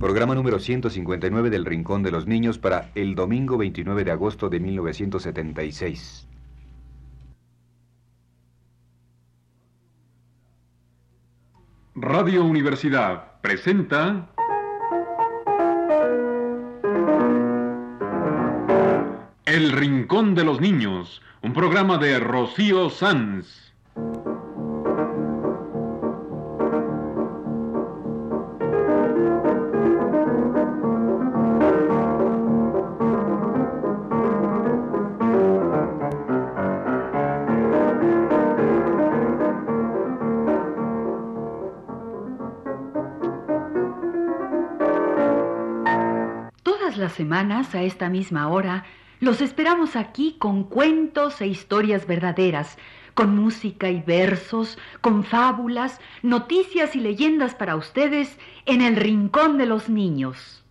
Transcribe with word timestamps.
Programa 0.00 0.34
número 0.34 0.58
159 0.58 1.50
del 1.50 1.66
Rincón 1.66 2.02
de 2.02 2.10
los 2.10 2.26
Niños 2.26 2.56
para 2.56 2.90
el 2.94 3.14
domingo 3.14 3.58
29 3.58 4.02
de 4.02 4.10
agosto 4.10 4.48
de 4.48 4.58
1976. 4.58 6.26
Radio 11.96 12.46
Universidad 12.46 13.42
presenta 13.42 14.30
El 19.44 19.70
Rincón 19.72 20.34
de 20.34 20.44
los 20.44 20.62
Niños, 20.62 21.20
un 21.42 21.52
programa 21.52 21.98
de 21.98 22.18
Rocío 22.18 22.88
Sanz. 22.88 23.69
Semanas, 47.20 47.74
a 47.74 47.82
esta 47.82 48.08
misma 48.08 48.48
hora, 48.48 48.84
los 49.20 49.42
esperamos 49.42 49.94
aquí 49.94 50.36
con 50.38 50.64
cuentos 50.64 51.42
e 51.42 51.46
historias 51.46 52.06
verdaderas, 52.06 52.78
con 53.12 53.36
música 53.36 53.90
y 53.90 54.00
versos, 54.00 54.78
con 55.02 55.22
fábulas, 55.22 56.00
noticias 56.22 56.96
y 56.96 57.00
leyendas 57.00 57.54
para 57.54 57.76
ustedes 57.76 58.38
en 58.64 58.80
el 58.80 58.96
Rincón 58.96 59.58
de 59.58 59.66
los 59.66 59.90
Niños. 59.90 60.64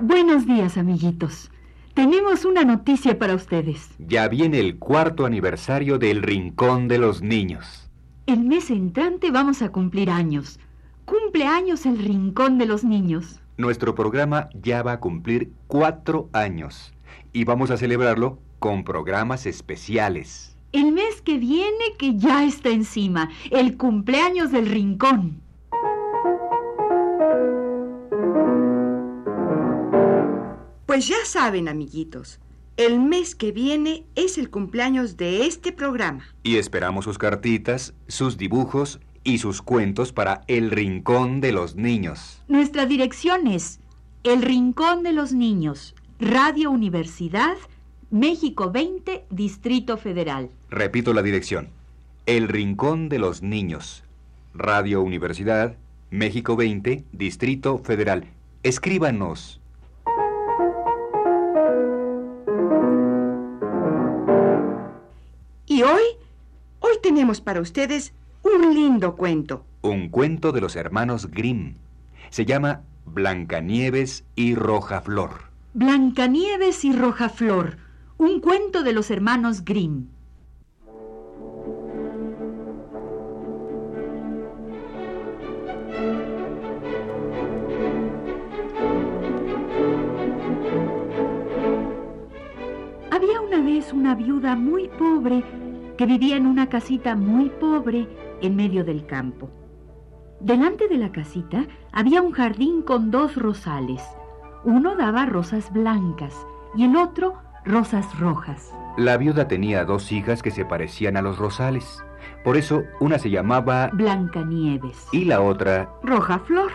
Buenos 0.00 0.46
días, 0.46 0.78
amiguitos. 0.78 1.50
Tenemos 1.92 2.46
una 2.46 2.64
noticia 2.64 3.18
para 3.18 3.34
ustedes. 3.34 3.90
Ya 3.98 4.26
viene 4.26 4.58
el 4.58 4.78
cuarto 4.78 5.26
aniversario 5.26 5.98
del 5.98 6.22
Rincón 6.22 6.88
de 6.88 6.96
los 6.96 7.20
Niños. 7.20 7.90
El 8.24 8.40
mes 8.40 8.70
entrante 8.70 9.30
vamos 9.30 9.60
a 9.60 9.70
cumplir 9.70 10.08
años. 10.08 10.58
Cumple 11.30 11.46
años 11.46 11.86
el 11.86 11.96
Rincón 11.96 12.58
de 12.58 12.66
los 12.66 12.82
Niños. 12.82 13.38
Nuestro 13.56 13.94
programa 13.94 14.48
ya 14.52 14.82
va 14.82 14.94
a 14.94 14.98
cumplir 14.98 15.52
cuatro 15.68 16.28
años 16.32 16.92
y 17.32 17.44
vamos 17.44 17.70
a 17.70 17.76
celebrarlo 17.76 18.40
con 18.58 18.82
programas 18.82 19.46
especiales. 19.46 20.56
El 20.72 20.90
mes 20.90 21.22
que 21.22 21.38
viene 21.38 21.94
que 21.96 22.16
ya 22.16 22.42
está 22.44 22.70
encima, 22.70 23.30
el 23.52 23.76
cumpleaños 23.76 24.50
del 24.50 24.66
Rincón. 24.66 25.40
Pues 30.86 31.06
ya 31.06 31.24
saben, 31.24 31.68
amiguitos, 31.68 32.40
el 32.76 32.98
mes 32.98 33.36
que 33.36 33.52
viene 33.52 34.04
es 34.16 34.36
el 34.36 34.50
cumpleaños 34.50 35.16
de 35.16 35.46
este 35.46 35.70
programa. 35.70 36.24
Y 36.42 36.56
esperamos 36.56 37.04
sus 37.04 37.18
cartitas, 37.18 37.94
sus 38.08 38.36
dibujos 38.36 38.98
y 39.24 39.38
sus 39.38 39.62
cuentos 39.62 40.12
para 40.12 40.42
El 40.46 40.70
Rincón 40.70 41.40
de 41.40 41.52
los 41.52 41.76
Niños. 41.76 42.42
Nuestra 42.48 42.86
dirección 42.86 43.46
es 43.46 43.80
El 44.22 44.42
Rincón 44.42 45.02
de 45.02 45.12
los 45.12 45.32
Niños, 45.32 45.94
Radio 46.18 46.70
Universidad, 46.70 47.56
México 48.10 48.70
20, 48.70 49.26
Distrito 49.30 49.96
Federal. 49.96 50.50
Repito 50.70 51.12
la 51.12 51.22
dirección. 51.22 51.68
El 52.26 52.48
Rincón 52.48 53.08
de 53.08 53.18
los 53.18 53.42
Niños. 53.42 54.04
Radio 54.54 55.02
Universidad, 55.02 55.76
México 56.10 56.56
20, 56.56 57.04
Distrito 57.12 57.78
Federal. 57.78 58.24
Escríbanos. 58.62 59.60
Y 65.66 65.82
hoy, 65.82 66.02
hoy 66.80 66.96
tenemos 67.00 67.40
para 67.40 67.60
ustedes 67.60 68.12
un 68.54 68.74
lindo 68.74 69.16
cuento. 69.16 69.64
Un 69.82 70.08
cuento 70.08 70.52
de 70.52 70.60
los 70.60 70.76
hermanos 70.76 71.30
Grimm. 71.30 71.74
Se 72.30 72.44
llama 72.44 72.82
Blancanieves 73.06 74.24
y 74.34 74.54
Rojaflor. 74.54 75.50
Blancanieves 75.74 76.84
y 76.84 76.92
Rojaflor, 76.92 77.78
un 78.18 78.40
cuento 78.40 78.82
de 78.82 78.92
los 78.92 79.10
hermanos 79.10 79.64
Grimm. 79.64 80.06
Había 93.10 93.40
una 93.40 93.60
vez 93.60 93.92
una 93.92 94.14
viuda 94.14 94.56
muy 94.56 94.88
pobre 94.88 95.42
que 95.96 96.06
vivía 96.06 96.36
en 96.36 96.46
una 96.46 96.68
casita 96.68 97.14
muy 97.14 97.50
pobre 97.50 98.08
en 98.42 98.56
medio 98.56 98.84
del 98.84 99.06
campo. 99.06 99.50
Delante 100.40 100.88
de 100.88 100.96
la 100.96 101.12
casita 101.12 101.66
había 101.92 102.22
un 102.22 102.32
jardín 102.32 102.82
con 102.82 103.10
dos 103.10 103.36
rosales. 103.36 104.02
Uno 104.64 104.96
daba 104.96 105.26
rosas 105.26 105.72
blancas 105.72 106.34
y 106.74 106.84
el 106.84 106.96
otro 106.96 107.34
rosas 107.64 108.18
rojas. 108.18 108.72
La 108.96 109.16
viuda 109.16 109.48
tenía 109.48 109.84
dos 109.84 110.12
hijas 110.12 110.42
que 110.42 110.50
se 110.50 110.64
parecían 110.64 111.16
a 111.16 111.22
los 111.22 111.38
rosales. 111.38 112.02
Por 112.44 112.56
eso 112.56 112.84
una 113.00 113.18
se 113.18 113.30
llamaba 113.30 113.90
Blancanieves. 113.92 115.08
y 115.12 115.24
la 115.24 115.40
otra... 115.40 115.90
Roja 116.02 116.38
Flor. 116.40 116.70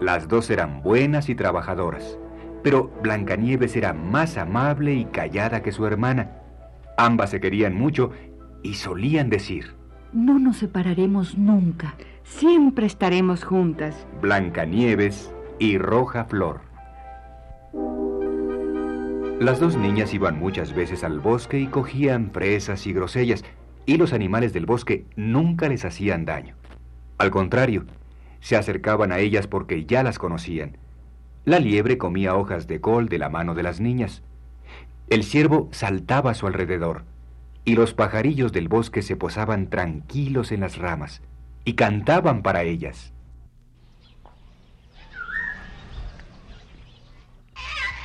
Las 0.00 0.28
dos 0.28 0.50
eran 0.50 0.82
buenas 0.82 1.28
y 1.28 1.34
trabajadoras. 1.34 2.18
Pero 2.62 2.90
Blancanieves 3.02 3.76
era 3.76 3.92
más 3.92 4.36
amable 4.36 4.94
y 4.94 5.04
callada 5.06 5.62
que 5.62 5.72
su 5.72 5.86
hermana. 5.86 6.38
Ambas 6.96 7.30
se 7.30 7.40
querían 7.40 7.74
mucho 7.74 8.10
y 8.62 8.74
solían 8.74 9.30
decir, 9.30 9.74
No 10.12 10.40
nos 10.40 10.56
separaremos 10.56 11.38
nunca. 11.38 11.94
Siempre 12.24 12.86
estaremos 12.86 13.44
juntas. 13.44 14.06
Blancanieves 14.20 15.32
y 15.60 15.78
Roja 15.78 16.24
Flor. 16.24 16.62
Las 19.38 19.60
dos 19.60 19.76
niñas 19.76 20.12
iban 20.12 20.38
muchas 20.38 20.74
veces 20.74 21.04
al 21.04 21.20
bosque 21.20 21.60
y 21.60 21.68
cogían 21.68 22.30
fresas 22.32 22.86
y 22.86 22.92
grosellas, 22.92 23.44
y 23.86 23.96
los 23.96 24.12
animales 24.12 24.52
del 24.52 24.66
bosque 24.66 25.06
nunca 25.16 25.68
les 25.68 25.84
hacían 25.84 26.24
daño. 26.24 26.56
Al 27.16 27.30
contrario, 27.30 27.84
se 28.40 28.56
acercaban 28.56 29.12
a 29.12 29.18
ellas 29.18 29.46
porque 29.46 29.84
ya 29.86 30.02
las 30.02 30.18
conocían. 30.18 30.76
La 31.44 31.58
liebre 31.58 31.98
comía 31.98 32.34
hojas 32.34 32.66
de 32.66 32.80
col 32.80 33.08
de 33.08 33.18
la 33.18 33.28
mano 33.28 33.54
de 33.54 33.62
las 33.62 33.80
niñas. 33.80 34.22
El 35.08 35.22
ciervo 35.22 35.68
saltaba 35.70 36.32
a 36.32 36.34
su 36.34 36.46
alrededor, 36.46 37.04
y 37.64 37.74
los 37.74 37.94
pajarillos 37.94 38.52
del 38.52 38.68
bosque 38.68 39.02
se 39.02 39.16
posaban 39.16 39.68
tranquilos 39.68 40.52
en 40.52 40.60
las 40.60 40.78
ramas 40.78 41.22
y 41.64 41.74
cantaban 41.74 42.42
para 42.42 42.62
ellas. 42.62 43.12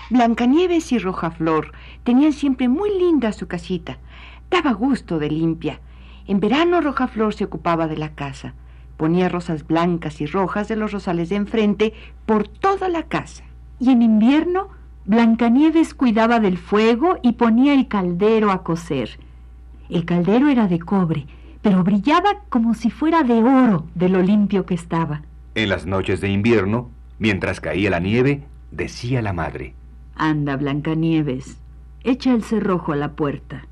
Blancanieves 0.09 0.91
y 0.91 0.99
Rojaflor 0.99 1.71
tenían 2.03 2.33
siempre 2.33 2.67
muy 2.69 2.95
linda 2.99 3.31
su 3.31 3.47
casita. 3.47 3.97
Daba 4.51 4.71
gusto 4.73 5.17
de 5.17 5.31
limpia. 5.31 5.79
En 6.27 6.39
verano 6.39 6.79
Rojaflor 6.79 7.33
se 7.33 7.45
ocupaba 7.45 7.87
de 7.87 7.97
la 7.97 8.13
casa. 8.13 8.53
Ponía 8.97 9.29
rosas 9.29 9.65
blancas 9.65 10.21
y 10.21 10.27
rojas 10.27 10.67
de 10.67 10.75
los 10.75 10.91
rosales 10.91 11.29
de 11.29 11.37
enfrente 11.37 11.93
por 12.25 12.47
toda 12.47 12.87
la 12.87 13.03
casa. 13.03 13.43
Y 13.79 13.89
en 13.89 14.03
invierno, 14.03 14.69
Blancanieves 15.05 15.93
cuidaba 15.93 16.39
del 16.39 16.57
fuego 16.57 17.17
y 17.21 17.33
ponía 17.33 17.73
el 17.73 17.87
caldero 17.87 18.51
a 18.51 18.63
cocer. 18.63 19.19
El 19.89 20.05
caldero 20.05 20.49
era 20.49 20.67
de 20.67 20.79
cobre, 20.79 21.25
pero 21.61 21.83
brillaba 21.83 22.41
como 22.49 22.73
si 22.73 22.89
fuera 22.89 23.23
de 23.23 23.43
oro 23.43 23.85
de 23.95 24.09
lo 24.09 24.21
limpio 24.21 24.65
que 24.65 24.73
estaba. 24.73 25.21
En 25.55 25.69
las 25.69 25.85
noches 25.85 26.21
de 26.21 26.29
invierno, 26.29 26.89
mientras 27.19 27.59
caía 27.59 27.89
la 27.89 27.99
nieve, 27.99 28.43
decía 28.71 29.21
la 29.21 29.33
madre, 29.33 29.73
Anda, 30.15 30.55
Blancanieves, 30.55 31.57
echa 32.03 32.33
el 32.33 32.43
cerrojo 32.43 32.93
a 32.93 32.95
la 32.95 33.13
puerta. 33.13 33.65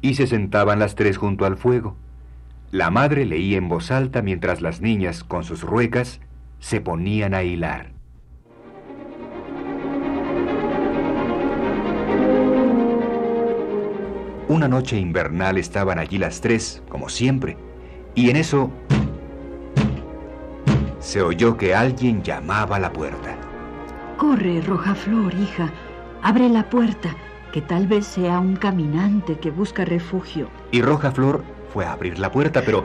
y 0.00 0.14
se 0.14 0.26
sentaban 0.26 0.78
las 0.78 0.94
tres 0.94 1.16
junto 1.16 1.44
al 1.44 1.56
fuego. 1.56 1.96
La 2.70 2.90
madre 2.90 3.24
leía 3.24 3.58
en 3.58 3.68
voz 3.68 3.90
alta 3.90 4.22
mientras 4.22 4.60
las 4.60 4.80
niñas, 4.80 5.24
con 5.24 5.44
sus 5.44 5.62
ruecas, 5.62 6.20
se 6.60 6.80
ponían 6.80 7.34
a 7.34 7.42
hilar. 7.42 7.90
Una 14.48 14.66
noche 14.66 14.96
invernal 14.96 15.58
estaban 15.58 15.98
allí 15.98 16.16
las 16.16 16.40
tres, 16.40 16.82
como 16.88 17.10
siempre, 17.10 17.58
y 18.14 18.30
en 18.30 18.36
eso 18.36 18.70
se 21.00 21.22
oyó 21.22 21.56
que 21.56 21.74
alguien 21.74 22.22
llamaba 22.22 22.76
a 22.76 22.80
la 22.80 22.92
puerta. 22.92 23.36
Corre, 24.16 24.60
Roja 24.62 24.94
Flor, 24.94 25.34
hija. 25.34 25.70
Abre 26.22 26.48
la 26.48 26.68
puerta. 26.68 27.14
que 27.52 27.62
tal 27.62 27.86
vez 27.86 28.06
sea 28.06 28.40
un 28.40 28.56
caminante 28.56 29.38
que 29.38 29.50
busca 29.50 29.84
refugio. 29.84 30.50
Y 30.70 30.82
Roja 30.82 31.10
Flor 31.12 31.42
fue 31.72 31.86
a 31.86 31.92
abrir 31.92 32.18
la 32.18 32.30
puerta, 32.30 32.62
pero 32.64 32.84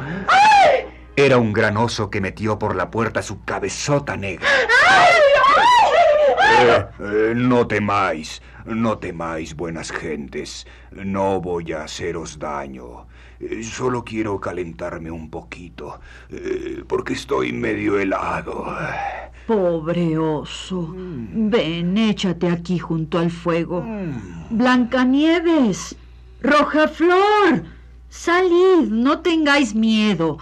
era 1.17 1.37
un 1.37 1.51
gran 1.51 1.75
oso 1.75 2.09
que 2.09 2.21
metió 2.21 2.57
por 2.57 2.75
la 2.75 2.89
puerta 2.89 3.21
su 3.21 3.43
cabezota 3.43 4.15
negra. 4.15 4.47
Eh, 6.61 6.85
eh, 6.99 7.33
no 7.35 7.67
temáis, 7.67 8.41
no 8.65 8.97
temáis, 8.97 9.55
buenas 9.55 9.91
gentes. 9.91 10.67
No 10.91 11.41
voy 11.41 11.71
a 11.73 11.83
haceros 11.83 12.39
daño. 12.39 13.07
Eh, 13.39 13.63
solo 13.63 14.03
quiero 14.03 14.39
calentarme 14.39 15.11
un 15.11 15.29
poquito, 15.29 15.99
porque 16.87 17.13
estoy 17.13 17.51
medio 17.51 17.99
helado. 17.99 18.65
Pobre 19.47 20.17
oso. 20.17 20.93
Ven, 20.95 21.97
échate 21.97 22.47
aquí 22.47 22.79
junto 22.79 23.19
al 23.19 23.31
fuego. 23.31 23.81
Mm. 23.81 24.57
Blancanieves, 24.57 25.95
Roja 26.41 26.87
Flor, 26.87 27.63
salid, 28.09 28.87
no 28.89 29.19
tengáis 29.19 29.75
miedo, 29.75 30.37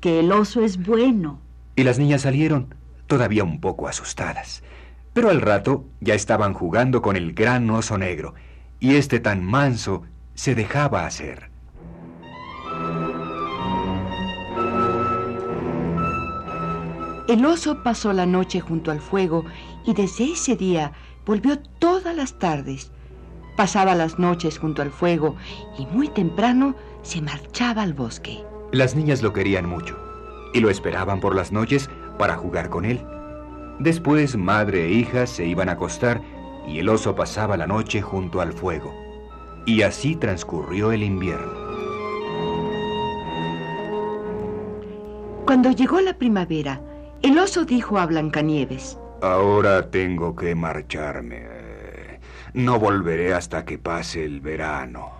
que 0.00 0.20
el 0.20 0.32
oso 0.32 0.62
es 0.62 0.76
bueno. 0.84 1.40
Y 1.76 1.84
las 1.84 1.98
niñas 1.98 2.22
salieron, 2.22 2.74
todavía 3.06 3.44
un 3.44 3.60
poco 3.60 3.88
asustadas. 3.88 4.62
Pero 5.18 5.30
al 5.30 5.40
rato 5.40 5.84
ya 6.00 6.14
estaban 6.14 6.54
jugando 6.54 7.02
con 7.02 7.16
el 7.16 7.32
gran 7.32 7.68
oso 7.70 7.98
negro, 7.98 8.34
y 8.78 8.94
este 8.94 9.18
tan 9.18 9.44
manso 9.44 10.04
se 10.34 10.54
dejaba 10.54 11.06
hacer. 11.06 11.50
El 17.26 17.44
oso 17.44 17.82
pasó 17.82 18.12
la 18.12 18.26
noche 18.26 18.60
junto 18.60 18.92
al 18.92 19.00
fuego 19.00 19.44
y 19.84 19.92
desde 19.92 20.34
ese 20.34 20.54
día 20.54 20.92
volvió 21.26 21.58
todas 21.80 22.14
las 22.14 22.38
tardes. 22.38 22.92
Pasaba 23.56 23.96
las 23.96 24.20
noches 24.20 24.56
junto 24.56 24.82
al 24.82 24.92
fuego 24.92 25.34
y 25.80 25.86
muy 25.86 26.06
temprano 26.06 26.76
se 27.02 27.22
marchaba 27.22 27.82
al 27.82 27.92
bosque. 27.92 28.44
Las 28.70 28.94
niñas 28.94 29.20
lo 29.22 29.32
querían 29.32 29.66
mucho 29.66 29.98
y 30.54 30.60
lo 30.60 30.70
esperaban 30.70 31.18
por 31.18 31.34
las 31.34 31.50
noches 31.50 31.90
para 32.18 32.36
jugar 32.36 32.70
con 32.70 32.84
él. 32.84 33.04
Después 33.78 34.36
madre 34.36 34.86
e 34.86 34.90
hija 34.90 35.26
se 35.26 35.46
iban 35.46 35.68
a 35.68 35.72
acostar 35.72 36.20
y 36.66 36.80
el 36.80 36.88
oso 36.88 37.14
pasaba 37.14 37.56
la 37.56 37.66
noche 37.66 38.02
junto 38.02 38.40
al 38.40 38.52
fuego. 38.52 38.92
Y 39.66 39.82
así 39.82 40.16
transcurrió 40.16 40.92
el 40.92 41.02
invierno. 41.02 41.52
Cuando 45.46 45.70
llegó 45.70 46.00
la 46.00 46.18
primavera, 46.18 46.80
el 47.22 47.38
oso 47.38 47.64
dijo 47.64 47.98
a 47.98 48.06
Blancanieves, 48.06 48.98
Ahora 49.22 49.90
tengo 49.90 50.36
que 50.36 50.54
marcharme. 50.54 52.20
No 52.54 52.78
volveré 52.78 53.34
hasta 53.34 53.64
que 53.64 53.78
pase 53.78 54.24
el 54.24 54.40
verano. 54.40 55.10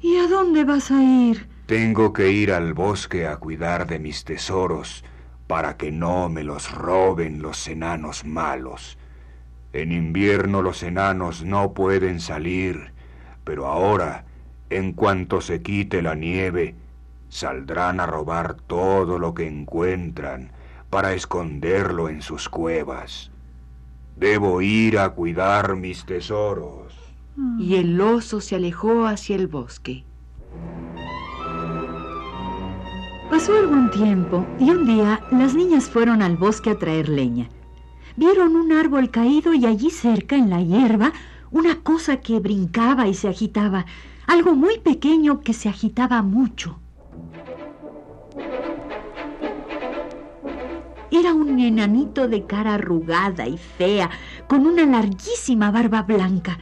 ¿Y 0.00 0.16
a 0.16 0.28
dónde 0.28 0.64
vas 0.64 0.90
a 0.90 1.02
ir? 1.02 1.48
Tengo 1.66 2.12
que 2.12 2.30
ir 2.30 2.52
al 2.52 2.72
bosque 2.72 3.26
a 3.26 3.36
cuidar 3.36 3.86
de 3.86 3.98
mis 3.98 4.24
tesoros 4.24 5.04
para 5.48 5.76
que 5.76 5.90
no 5.90 6.28
me 6.28 6.44
los 6.44 6.70
roben 6.70 7.42
los 7.42 7.66
enanos 7.66 8.24
malos. 8.24 8.98
En 9.72 9.92
invierno 9.92 10.62
los 10.62 10.82
enanos 10.82 11.42
no 11.44 11.72
pueden 11.72 12.20
salir, 12.20 12.92
pero 13.44 13.66
ahora, 13.66 14.26
en 14.70 14.92
cuanto 14.92 15.40
se 15.40 15.62
quite 15.62 16.02
la 16.02 16.14
nieve, 16.14 16.76
saldrán 17.30 17.98
a 17.98 18.06
robar 18.06 18.54
todo 18.54 19.18
lo 19.18 19.34
que 19.34 19.48
encuentran 19.48 20.52
para 20.90 21.14
esconderlo 21.14 22.08
en 22.10 22.22
sus 22.22 22.48
cuevas. 22.48 23.30
Debo 24.16 24.60
ir 24.60 24.98
a 24.98 25.10
cuidar 25.10 25.76
mis 25.76 26.04
tesoros. 26.04 26.94
y 27.58 27.76
el 27.76 28.00
oso 28.00 28.40
se 28.40 28.56
alejó 28.56 29.06
hacia 29.06 29.36
el 29.36 29.46
bosque. 29.46 30.04
Pasó 33.30 33.54
algún 33.54 33.90
tiempo 33.90 34.46
y 34.58 34.70
un 34.70 34.86
día 34.86 35.20
las 35.30 35.54
niñas 35.54 35.90
fueron 35.90 36.22
al 36.22 36.38
bosque 36.38 36.70
a 36.70 36.78
traer 36.78 37.10
leña. 37.10 37.48
Vieron 38.16 38.56
un 38.56 38.72
árbol 38.72 39.10
caído 39.10 39.52
y 39.52 39.66
allí 39.66 39.90
cerca, 39.90 40.34
en 40.34 40.48
la 40.48 40.62
hierba, 40.62 41.12
una 41.50 41.76
cosa 41.82 42.16
que 42.16 42.40
brincaba 42.40 43.06
y 43.06 43.12
se 43.12 43.28
agitaba, 43.28 43.84
algo 44.26 44.54
muy 44.54 44.78
pequeño 44.78 45.40
que 45.40 45.52
se 45.52 45.68
agitaba 45.68 46.22
mucho. 46.22 46.78
Era 51.10 51.34
un 51.34 51.58
enanito 51.58 52.28
de 52.28 52.44
cara 52.44 52.74
arrugada 52.74 53.46
y 53.46 53.58
fea, 53.58 54.10
con 54.46 54.66
una 54.66 54.86
larguísima 54.86 55.70
barba 55.70 56.02
blanca. 56.02 56.58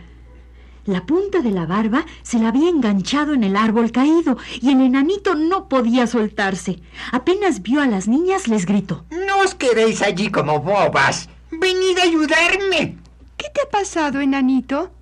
La 0.87 1.05
punta 1.05 1.41
de 1.41 1.51
la 1.51 1.67
barba 1.67 2.07
se 2.23 2.39
la 2.39 2.49
había 2.49 2.69
enganchado 2.69 3.35
en 3.35 3.43
el 3.43 3.57
árbol 3.57 3.91
caído 3.91 4.39
y 4.63 4.71
el 4.71 4.81
enanito 4.81 5.35
no 5.35 5.69
podía 5.69 6.07
soltarse. 6.07 6.79
Apenas 7.11 7.63
vio 7.63 7.81
a 7.81 7.87
las 7.87 8.07
niñas, 8.07 8.47
les 8.47 8.67
gritó. 8.67 9.05
No 9.11 9.41
os 9.41 9.57
quedéis 9.57 10.01
allí 10.01 10.31
como 10.31 10.61
bobas. 10.61 11.29
Venid 11.51 11.99
a 11.99 12.05
ayudarme. 12.05 12.99
¿Qué 13.37 13.47
te 13.53 13.63
ha 13.63 13.71
pasado, 13.71 14.21
enanito? 14.21 14.93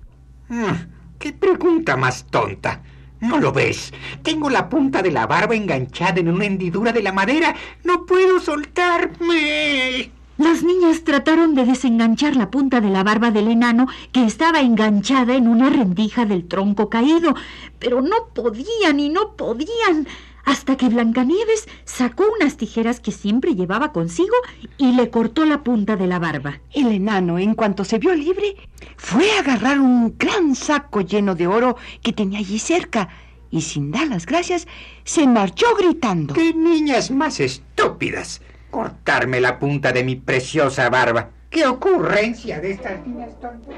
Ah, 0.49 0.87
¿Qué 1.19 1.31
pregunta 1.33 1.95
más 1.95 2.25
tonta? 2.25 2.81
¿No 3.19 3.39
lo 3.39 3.51
ves? 3.51 3.93
Tengo 4.23 4.49
la 4.49 4.69
punta 4.69 5.03
de 5.03 5.11
la 5.11 5.27
barba 5.27 5.55
enganchada 5.55 6.19
en 6.19 6.29
una 6.29 6.45
hendidura 6.45 6.91
de 6.91 7.03
la 7.03 7.11
madera. 7.11 7.55
No 7.83 8.05
puedo 8.05 8.39
soltarme. 8.39 10.11
Las 10.37 10.63
niñas 10.63 11.05
trataron 11.05 11.55
de 11.55 11.63
desenganchar 11.63 12.35
la 12.35 12.51
punta 12.51 12.81
de 12.81 12.89
la 12.89 13.03
barba 13.03 13.31
del 13.31 13.47
enano 13.47 13.87
que 14.11 14.25
estaba 14.25 14.59
enganchada 14.59 15.33
en 15.35 15.47
una 15.47 15.69
rendija 15.69 16.25
del 16.25 16.45
tronco 16.45 16.89
caído, 16.89 17.35
pero 17.79 18.01
no 18.01 18.27
podían 18.33 18.99
y 18.99 19.07
no 19.07 19.37
podían, 19.37 20.07
hasta 20.43 20.75
que 20.75 20.89
Blancanieves 20.89 21.69
sacó 21.85 22.25
unas 22.37 22.57
tijeras 22.57 22.99
que 22.99 23.13
siempre 23.13 23.55
llevaba 23.55 23.93
consigo 23.93 24.35
y 24.77 24.91
le 24.91 25.09
cortó 25.09 25.45
la 25.45 25.63
punta 25.63 25.95
de 25.95 26.07
la 26.07 26.19
barba. 26.19 26.59
El 26.73 26.87
enano, 26.91 27.39
en 27.39 27.55
cuanto 27.55 27.85
se 27.85 27.97
vio 27.97 28.13
libre, 28.13 28.57
fue 28.97 29.31
a 29.31 29.39
agarrar 29.39 29.79
un 29.79 30.17
gran 30.17 30.53
saco 30.55 30.99
lleno 30.99 31.35
de 31.35 31.47
oro 31.47 31.77
que 32.01 32.11
tenía 32.11 32.39
allí 32.39 32.59
cerca 32.59 33.07
y 33.51 33.61
sin 33.61 33.89
dar 33.89 34.07
las 34.07 34.25
gracias 34.25 34.67
se 35.05 35.27
marchó 35.27 35.67
gritando. 35.77 36.33
¡Qué 36.33 36.53
niñas 36.53 37.09
más 37.09 37.39
estúpidas! 37.39 38.41
Cortarme 38.75 39.39
la 39.39 39.57
punta 39.57 39.93
de 39.93 40.03
mi 40.03 40.17
preciosa 40.17 40.89
barba. 40.89 41.29
¡Qué 41.49 41.65
ocurrencia 41.65 42.59
de 42.59 42.71
estas 42.71 43.07
niñas 43.07 43.29
tontas! 43.39 43.73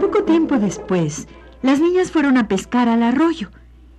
Poco 0.00 0.24
tiempo 0.24 0.58
después, 0.58 1.28
las 1.62 1.78
niñas 1.78 2.10
fueron 2.10 2.38
a 2.38 2.48
pescar 2.48 2.88
al 2.88 3.04
arroyo. 3.04 3.50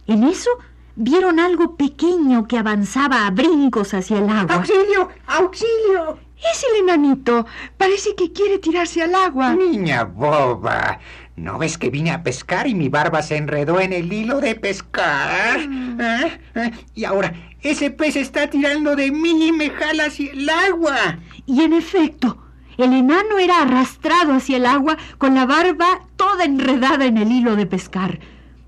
En 0.06 0.26
eso 0.26 0.50
vieron 0.98 1.40
algo 1.40 1.78
pequeño 1.78 2.46
que 2.46 2.58
avanzaba 2.58 3.26
a 3.26 3.32
brincos 3.32 3.94
hacia 3.94 4.18
el 4.18 4.30
agua. 4.30 4.56
¡Auxilio! 4.56 5.08
¡Auxilio! 5.28 6.20
Es 6.36 6.66
el 6.70 6.82
enanito. 6.82 7.46
Parece 7.78 8.16
que 8.16 8.34
quiere 8.34 8.58
tirarse 8.58 9.02
al 9.02 9.16
agua. 9.16 9.54
Niña 9.54 10.04
boba. 10.04 11.00
¿No 11.36 11.58
ves 11.58 11.78
que 11.78 11.90
vine 11.90 12.12
a 12.12 12.24
pescar 12.24 12.68
y 12.68 12.76
mi 12.76 12.90
barba 12.90 13.22
se 13.22 13.38
enredó 13.38 13.80
en 13.80 13.94
el 13.94 14.12
hilo 14.12 14.42
de 14.42 14.56
pescar? 14.56 15.60
¿Eh? 15.62 16.40
¿Eh? 16.56 16.72
Y 16.94 17.06
ahora, 17.06 17.34
ese 17.62 17.90
pez 17.90 18.16
está 18.16 18.48
tirando 18.48 18.96
de 18.96 19.12
mí 19.12 19.48
y 19.48 19.52
me 19.52 19.70
jala 19.70 20.06
hacia 20.06 20.32
el 20.32 20.50
agua. 20.50 21.20
Y 21.46 21.62
en 21.62 21.74
efecto, 21.74 22.38
el 22.78 22.94
enano 22.94 23.38
era 23.40 23.62
arrastrado 23.62 24.34
hacia 24.34 24.58
el 24.58 24.66
agua 24.66 24.98
con 25.18 25.36
la 25.36 25.46
barba 25.46 26.02
toda 26.16 26.44
enredada 26.44 27.06
en 27.06 27.18
el 27.18 27.32
hilo 27.32 27.56
de 27.56 27.66
pescar. 27.66 28.20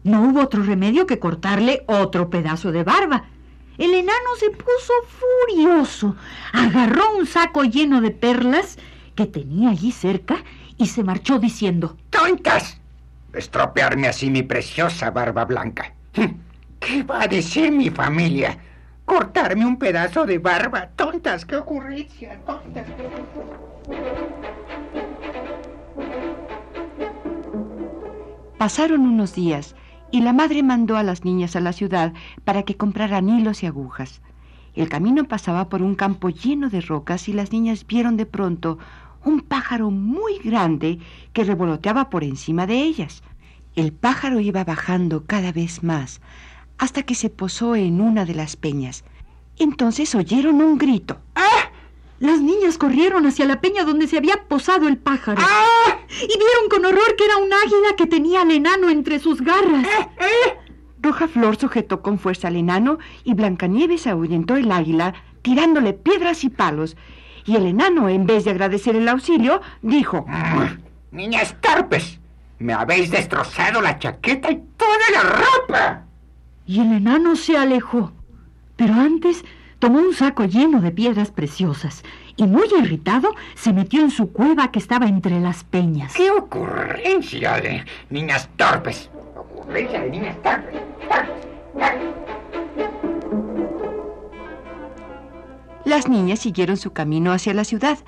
No 0.03 0.22
hubo 0.24 0.41
otro 0.41 0.63
remedio 0.63 1.05
que 1.05 1.20
cortarle 1.20 1.84
otro 1.88 2.29
pedazo 2.29 2.72
de 2.72 2.84
barba. 2.84 3.25
El 3.77 3.93
enano 3.93 4.36
se 4.39 4.51
puso 4.51 4.93
furioso, 5.48 6.15
agarró 6.51 7.17
un 7.17 7.25
saco 7.25 7.63
lleno 7.63 8.01
de 8.01 8.12
perlas 8.12 8.77
que 9.15 9.25
tenía 9.25 9.70
allí 9.70 9.91
cerca 9.91 10.43
y 10.77 10.88
se 10.88 11.03
marchó 11.03 11.39
diciendo, 11.39 11.98
¡Tontas! 12.10 12.80
Estropearme 13.34 14.08
así 14.08 14.30
mi 14.30 14.44
preciosa 14.44 15.12
barba 15.12 15.46
blanca. 15.46 15.94
¿Qué 16.80 17.03
va 17.03 17.24
a 17.24 17.27
decir 17.27 17.72
mi 17.72 17.89
familia? 17.89 18.58
Cortarme 19.06 19.65
un 19.65 19.77
pedazo 19.77 20.25
de 20.25 20.38
barba. 20.38 20.89
Tontas, 20.96 21.46
qué 21.46 21.56
ocurrencia, 21.56 22.39
tontas. 22.46 22.86
qué. 22.88 23.03
Pasaron 28.63 29.01
unos 29.01 29.36
días 29.36 29.75
y 30.10 30.22
la 30.22 30.32
madre 30.32 30.63
mandó 30.63 30.96
a 30.96 31.03
las 31.03 31.25
niñas 31.25 31.58
a 31.58 31.60
la 31.60 31.74
ciudad 31.74 32.13
para 32.46 32.63
que 32.63 32.77
compraran 32.77 33.27
hilos 33.27 33.62
y 33.62 33.65
agujas. 33.65 34.22
El 34.74 34.88
camino 34.88 35.25
pasaba 35.25 35.68
por 35.68 35.82
un 35.82 35.96
campo 35.96 36.30
lleno 36.30 36.70
de 36.70 36.80
rocas 36.80 37.27
y 37.27 37.34
las 37.34 37.51
niñas 37.51 37.86
vieron 37.86 38.15
de 38.15 38.25
pronto 38.25 38.80
un 39.25 39.42
pájaro 39.42 39.92
muy 39.92 40.38
grande 40.39 41.00
que 41.34 41.44
revoloteaba 41.44 42.10
por 42.10 42.24
encima 42.24 42.68
de 42.68 42.82
ellas. 42.82 43.24
El 43.75 43.92
pájaro 43.92 44.39
iba 44.39 44.63
bajando 44.63 45.25
cada 45.25 45.51
vez 45.51 45.84
más 45.84 46.22
hasta 46.77 47.03
que 47.03 47.15
se 47.15 47.30
posó 47.30 47.75
en 47.75 48.01
una 48.01 48.25
de 48.25 48.36
las 48.36 48.56
peñas. 48.56 49.03
Entonces 49.58 50.13
oyeron 50.15 50.62
un 50.62 50.77
grito. 50.77 51.18
¡Ah! 51.36 51.72
Las 52.20 52.42
niñas 52.42 52.77
corrieron 52.77 53.25
hacia 53.25 53.46
la 53.46 53.62
peña 53.62 53.84
donde 53.84 54.08
se 54.08 54.18
había 54.18 54.48
posado 54.48 54.88
el 54.88 54.98
pájaro. 54.98 55.42
¡Ah! 55.44 55.98
Y 56.10 56.27
vieron 56.27 56.70
con 56.70 56.86
horror 56.86 57.15
que 57.18 57.25
era 57.25 57.38
un 57.38 57.51
águila 57.51 57.96
que 57.98 58.06
tenía 58.06 58.42
al 58.42 58.51
enano 58.51 58.89
entre 58.89 59.20
sus 59.20 59.42
garras. 59.42 59.86
Roja 61.01 61.27
Flor 61.27 61.58
sujetó 61.58 62.01
con 62.01 62.18
fuerza 62.18 62.48
al 62.48 62.56
enano 62.56 62.98
y 63.24 63.34
Blancanieves 63.34 64.08
ahuyentó 64.08 64.56
el 64.56 64.72
águila 64.72 65.13
tirándole 65.42 65.94
piedras 65.94 66.44
y 66.44 66.50
palos. 66.50 66.96
Y 67.45 67.55
el 67.55 67.65
enano, 67.65 68.09
en 68.09 68.25
vez 68.25 68.45
de 68.45 68.51
agradecer 68.51 68.95
el 68.95 69.07
auxilio, 69.07 69.62
dijo... 69.81 70.25
Niñas 71.12 71.55
torpes, 71.62 72.19
me 72.59 72.73
habéis 72.73 73.12
destrozado 73.12 73.81
la 73.81 74.00
chaqueta 74.00 74.51
y 74.51 74.63
toda 74.77 75.09
la 75.13 75.21
ropa. 75.21 76.03
Y 76.65 76.79
el 76.79 76.93
enano 76.93 77.35
se 77.35 77.57
alejó. 77.57 78.12
Pero 78.75 78.93
antes 78.93 79.43
tomó 79.79 80.00
un 80.00 80.13
saco 80.13 80.45
lleno 80.45 80.81
de 80.81 80.91
piedras 80.91 81.29
preciosas 81.31 82.03
y 82.35 82.43
muy 82.43 82.67
irritado 82.79 83.29
se 83.53 83.73
metió 83.73 84.01
en 84.01 84.12
su 84.12 84.31
cueva 84.31 84.71
que 84.71 84.79
estaba 84.79 85.07
entre 85.07 85.39
las 85.39 85.63
peñas. 85.63 86.13
¡Qué 86.13 86.31
ocurrencia 86.31 87.59
de 87.59 87.85
niñas 88.09 88.50
torpes! 88.55 89.09
Ocurrencia 89.35 90.01
de 90.01 90.09
niñas 90.09 90.41
torpes, 90.41 90.81
torpes. 91.73 92.33
Las 95.86 96.08
niñas 96.08 96.40
siguieron 96.40 96.78
su 96.78 96.94
camino 96.94 97.34
hacia 97.34 97.54
la 97.54 97.66
ciudad, 97.66 98.00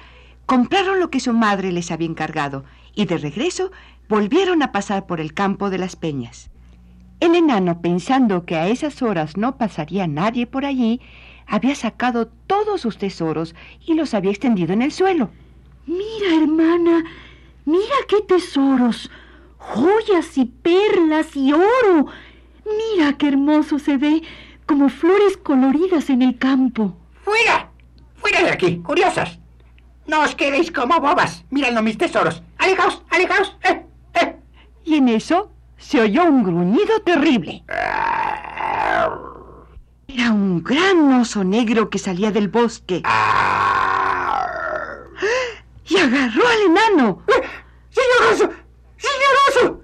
compraron 0.46 1.00
lo 1.00 1.10
que 1.10 1.20
su 1.20 1.34
madre 1.34 1.72
les 1.74 1.91
había 1.91 2.08
encargado 2.08 2.63
y 2.96 3.05
de 3.05 3.17
regreso 3.17 3.72
volvieron 4.08 4.63
a 4.63 4.72
pasar 4.72 5.05
por 5.05 5.20
el 5.20 5.34
campo 5.34 5.70
de 5.70 5.77
las 5.77 5.96
peñas. 5.98 6.50
El 7.20 7.36
enano, 7.36 7.82
pensando 7.82 8.46
que 8.46 8.55
a 8.55 8.67
esas 8.67 9.01
horas 9.01 9.36
no 9.36 9.58
pasaría 9.58 10.08
nadie 10.08 10.48
por 10.48 10.65
allí, 10.65 11.01
había 11.48 11.75
sacado 11.75 12.27
todos 12.48 12.82
sus 12.82 12.98
tesoros 12.98 13.55
y 13.86 13.94
los 13.94 14.13
había 14.13 14.32
extendido 14.32 14.74
en 14.74 14.82
el 14.82 14.91
suelo. 14.91 15.29
Mira, 15.86 16.41
hermana, 16.41 17.03
mira 17.65 17.96
qué 18.08 18.22
tesoros, 18.22 19.12
joyas 19.58 20.38
y 20.38 20.46
perlas 20.46 21.36
y 21.36 21.51
oro. 21.51 22.08
Mira 22.65 23.13
qué 23.17 23.27
hermoso 23.27 23.79
se 23.79 23.98
ve, 23.98 24.24
como 24.65 24.89
flores 24.89 25.38
coloridas 25.38 26.10
en 26.10 26.22
el 26.22 26.38
campo. 26.38 26.96
¡Fuera! 27.25 27.72
¡Fuera 28.17 28.44
de 28.44 28.51
aquí, 28.51 28.77
curiosas! 28.84 29.39
No 30.05 30.22
os 30.22 30.36
quedéis 30.36 30.72
como 30.72 31.00
bobas, 31.00 31.44
mirando 31.50 31.82
mis 31.82 31.98
tesoros. 31.98 32.44
¡Alejaos, 32.60 33.01
alejaos! 33.10 33.58
¡Eh, 33.63 33.84
eh! 34.13 34.36
Y 34.84 34.98
en 34.98 35.10
eso 35.10 35.51
se 35.77 36.01
oyó 36.01 36.24
un 36.25 36.44
gruñido 36.44 37.00
terrible. 37.01 37.63
Era 40.08 40.32
un 40.32 40.63
gran 40.63 41.13
oso 41.20 41.44
negro 41.44 41.89
que 41.89 41.98
salía 41.98 42.32
del 42.32 42.48
bosque 42.48 43.01
y 45.88 45.98
agarró 45.98 46.48
al 46.48 46.62
enano. 46.70 47.24
¡Señor 47.89 48.34
oso! 48.34 48.50
¡Señor 48.98 49.36
oso! 49.50 49.82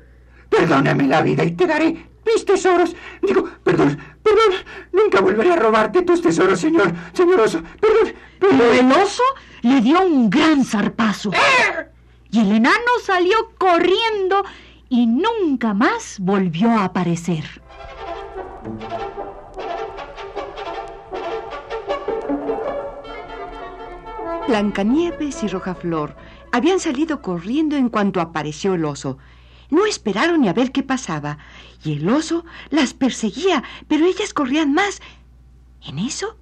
Perdóname 0.48 1.08
la 1.08 1.24
vida 1.24 1.44
y 1.44 1.52
te 1.52 1.66
daré 1.66 2.11
mis 2.34 2.46
tesoros. 2.46 2.96
Digo, 3.22 3.48
perdón, 3.64 3.98
perdón. 4.24 4.54
Nunca 4.92 5.22
volveré 5.22 5.54
a 5.54 5.56
robarte 5.56 6.02
tus 6.04 6.22
tesoros, 6.22 6.60
señor. 6.60 6.92
Señor 7.14 7.40
oso, 7.42 7.62
perdón, 7.80 8.14
Pero 8.40 8.58
perdón. 8.58 8.92
el 8.92 8.92
oso 9.04 9.24
le 9.62 9.82
dio 9.82 10.02
un 10.02 10.30
gran 10.30 10.64
zarpazo. 10.66 11.32
Y 12.32 12.40
el 12.40 12.52
enano 12.52 12.92
salió 13.04 13.36
corriendo 13.58 14.44
y 14.90 15.06
nunca 15.08 15.74
más 15.74 16.18
volvió 16.20 16.70
a 16.72 16.86
aparecer. 16.86 17.44
Blancanieves 24.48 25.44
y 25.44 25.48
Rojaflor 25.48 26.16
habían 26.52 26.80
salido 26.80 27.22
corriendo 27.22 27.76
en 27.78 27.90
cuanto 27.90 28.20
apareció 28.20 28.74
el 28.74 28.86
oso. 28.86 29.18
No 29.72 29.86
esperaron 29.86 30.42
ni 30.42 30.50
a 30.50 30.54
ver 30.54 30.72
qué 30.72 30.84
pasaba, 30.84 31.38
y 31.84 31.94
el 31.94 32.10
oso 32.10 32.46
las 32.70 32.94
perseguía, 32.94 33.64
pero 33.88 34.06
ellas 34.06 34.34
corrían 34.34 34.74
más. 34.74 35.02
En 35.88 35.98
eso 35.98 36.38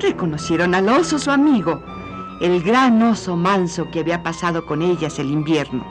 reconocieron 0.00 0.74
al 0.74 0.88
oso 0.88 1.18
su 1.18 1.30
amigo, 1.30 1.82
el 2.40 2.62
gran 2.62 3.02
oso 3.02 3.36
manso 3.36 3.90
que 3.90 4.00
había 4.00 4.22
pasado 4.22 4.64
con 4.64 4.80
ellas 4.80 5.18
el 5.18 5.30
invierno. 5.30 5.84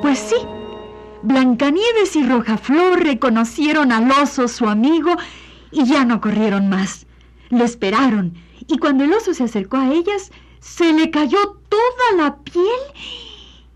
Pues 0.00 0.18
sí, 0.18 0.36
Blancanieves 1.22 2.16
y 2.16 2.26
Rojaflor 2.26 3.04
reconocieron 3.04 3.92
al 3.92 4.10
oso 4.10 4.48
su 4.48 4.66
amigo 4.66 5.14
y 5.70 5.84
ya 5.84 6.04
no 6.04 6.20
corrieron 6.20 6.68
más. 6.70 7.06
Lo 7.50 7.64
esperaron 7.64 8.34
y 8.68 8.78
cuando 8.78 9.04
el 9.04 9.12
oso 9.12 9.34
se 9.34 9.44
acercó 9.44 9.76
a 9.76 9.92
ellas, 9.92 10.30
se 10.60 10.92
le 10.92 11.10
cayó 11.10 11.38
toda 11.68 12.16
la 12.16 12.36
piel 12.36 12.66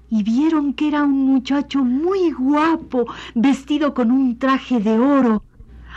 y 0.09 0.23
vieron 0.23 0.73
que 0.75 0.89
era 0.89 1.03
un 1.03 1.27
muchacho 1.27 1.83
muy 1.83 2.31
guapo, 2.33 3.07
vestido 3.35 3.95
con 3.95 4.11
un 4.11 4.39
traje 4.39 4.81
de 4.81 4.99
oro. 4.99 5.43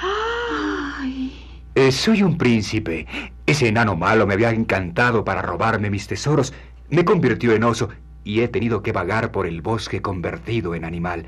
¡Ay! 0.02 1.32
Eh, 1.76 1.92
soy 1.92 2.24
un 2.24 2.38
príncipe. 2.38 3.08
Ese 3.46 3.68
enano 3.68 3.96
malo 3.96 4.26
me 4.26 4.34
había 4.34 4.52
encantado 4.52 5.24
para 5.24 5.42
robarme 5.42 5.90
mis 5.90 6.08
tesoros. 6.08 6.54
Me 6.90 7.06
convirtió 7.06 7.54
en 7.54 7.64
oso 7.64 7.90
y 8.24 8.42
he 8.42 8.48
tenido 8.48 8.82
que 8.82 8.92
vagar 8.92 9.32
por 9.32 9.46
el 9.48 9.62
bosque 9.62 10.02
convertido 10.02 10.76
en 10.76 10.86
animal. 10.86 11.26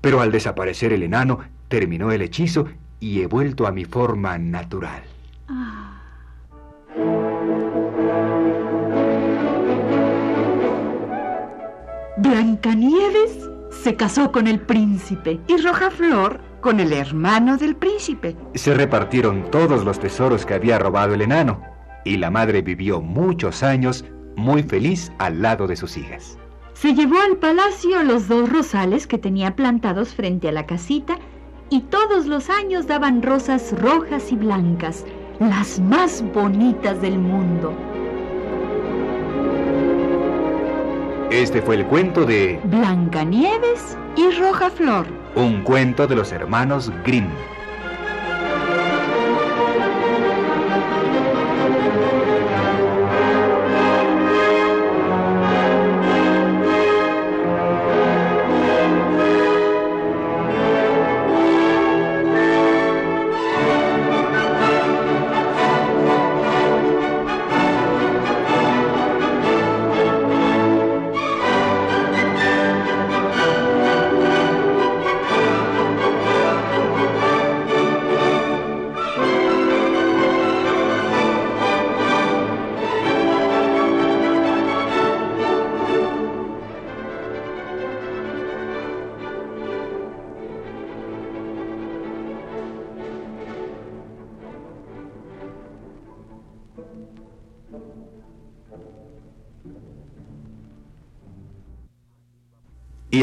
Pero 0.00 0.20
al 0.20 0.32
desaparecer 0.32 0.92
el 0.92 1.02
enano, 1.02 1.40
terminó 1.68 2.12
el 2.12 2.22
hechizo 2.22 2.66
y 2.98 3.20
he 3.20 3.26
vuelto 3.26 3.66
a 3.66 3.72
mi 3.72 3.84
forma 3.84 4.38
natural. 4.38 5.02
Blancanieves 12.22 13.50
se 13.82 13.96
casó 13.96 14.30
con 14.30 14.46
el 14.46 14.60
príncipe. 14.60 15.40
Y 15.48 15.56
Rojaflor 15.56 16.40
con 16.60 16.78
el 16.78 16.92
hermano 16.92 17.56
del 17.56 17.74
príncipe. 17.74 18.36
Se 18.54 18.74
repartieron 18.74 19.50
todos 19.50 19.84
los 19.84 19.98
tesoros 19.98 20.46
que 20.46 20.54
había 20.54 20.78
robado 20.78 21.14
el 21.14 21.22
enano, 21.22 21.60
y 22.04 22.18
la 22.18 22.30
madre 22.30 22.62
vivió 22.62 23.00
muchos 23.00 23.64
años 23.64 24.04
muy 24.36 24.62
feliz 24.62 25.10
al 25.18 25.42
lado 25.42 25.66
de 25.66 25.74
sus 25.74 25.96
hijas. 25.96 26.38
Se 26.74 26.94
llevó 26.94 27.18
al 27.20 27.38
palacio 27.38 28.04
los 28.04 28.28
dos 28.28 28.48
rosales 28.48 29.08
que 29.08 29.18
tenía 29.18 29.56
plantados 29.56 30.14
frente 30.14 30.48
a 30.48 30.52
la 30.52 30.64
casita 30.64 31.18
y 31.70 31.80
todos 31.80 32.26
los 32.26 32.50
años 32.50 32.86
daban 32.86 33.20
rosas 33.22 33.74
rojas 33.80 34.30
y 34.30 34.36
blancas, 34.36 35.04
las 35.40 35.80
más 35.80 36.22
bonitas 36.32 37.02
del 37.02 37.18
mundo. 37.18 37.74
Este 41.32 41.62
fue 41.62 41.76
el 41.76 41.86
cuento 41.86 42.26
de 42.26 42.60
Blancanieves 42.64 43.96
Y 44.16 44.38
Rojaflor. 44.38 45.06
Un 45.34 45.62
cuento 45.62 46.06
de 46.06 46.14
los 46.14 46.30
hermanos 46.30 46.92
Grimm. 47.06 47.30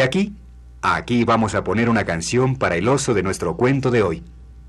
Aquí, 0.10 0.34
aquí 0.82 1.24
vamos 1.24 1.54
a 1.54 1.64
poner 1.64 1.88
una 1.88 2.04
canción 2.04 2.56
para 2.56 2.76
el 2.76 2.88
oso 2.88 3.14
de 3.14 3.22
nuestro 3.22 3.56
cuento 3.56 3.92
de 3.92 4.02
hoy, 4.02 4.24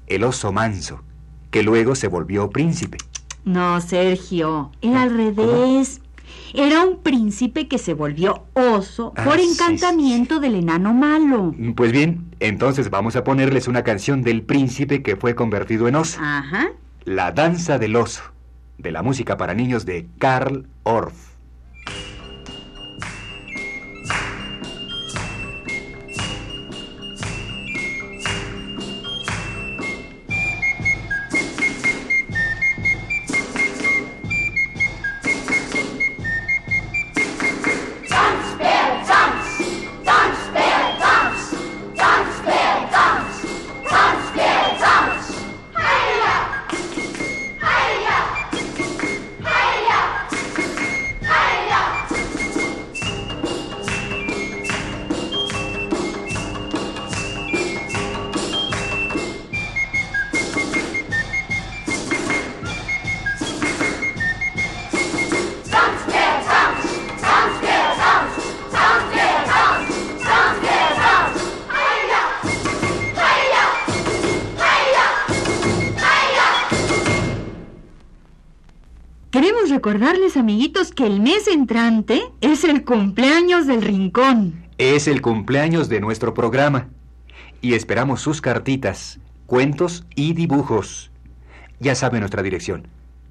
el 0.07 0.23
oso 0.25 0.53
manso, 0.53 1.03
que 1.51 1.63
luego 1.63 1.95
se 1.95 2.09
volvió 2.09 2.51
príncipe. 2.51 2.99
No, 3.45 3.81
Sergio, 3.81 4.71
era 4.83 5.03
al 5.03 5.17
revés. 5.17 6.03
Era 6.53 6.85
un 6.85 6.99
príncipe 6.99 7.69
que 7.69 7.79
se 7.79 7.95
volvió 7.95 8.45
oso 8.53 9.13
Ah, 9.17 9.25
por 9.25 9.39
sí, 9.39 9.49
encantamiento 9.51 10.41
del 10.41 10.57
enano 10.57 10.93
malo. 10.93 11.55
Pues 11.75 11.91
bien, 11.91 12.27
entonces 12.39 12.91
vamos 12.91 13.17
a 13.17 13.25
ponerles 13.25 13.67
una 13.67 13.83
canción 13.83 14.23
del 14.23 14.43
príncipe 14.43 15.03
que 15.03 15.17
fue 15.17 15.35
convertido 15.35 15.89
en 15.89 15.97
oso. 15.97 16.21
Ajá. 16.23 16.69
La 17.05 17.33
danza 17.33 17.79
del 17.79 17.97
oso, 17.97 18.23
de 18.79 18.93
la 18.93 19.03
música 19.03 19.37
para 19.39 19.55
niños 19.55 19.87
de 19.87 20.07
Karl 20.19 20.69
Orff. 20.83 21.30
Recordarles, 79.81 80.37
amiguitos, 80.37 80.93
que 80.93 81.07
el 81.07 81.21
mes 81.21 81.49
entrante 81.49 82.21
es 82.43 82.65
el 82.65 82.85
cumpleaños 82.85 83.67
del 83.67 83.81
rincón. 83.81 84.67
Es 84.77 85.09
el 85.09 85.23
cumpleaños 85.23 85.89
de 85.89 86.03
nuestro 86.03 86.35
programa 86.35 86.89
y 87.63 87.73
esperamos 87.73 88.21
sus 88.21 88.43
cartitas, 88.43 89.21
cuentos 89.47 90.05
y 90.15 90.35
dibujos. 90.35 91.11
Ya 91.79 91.95
sabe 91.95 92.21
nuestra 92.21 92.43
dirección. 92.43 92.89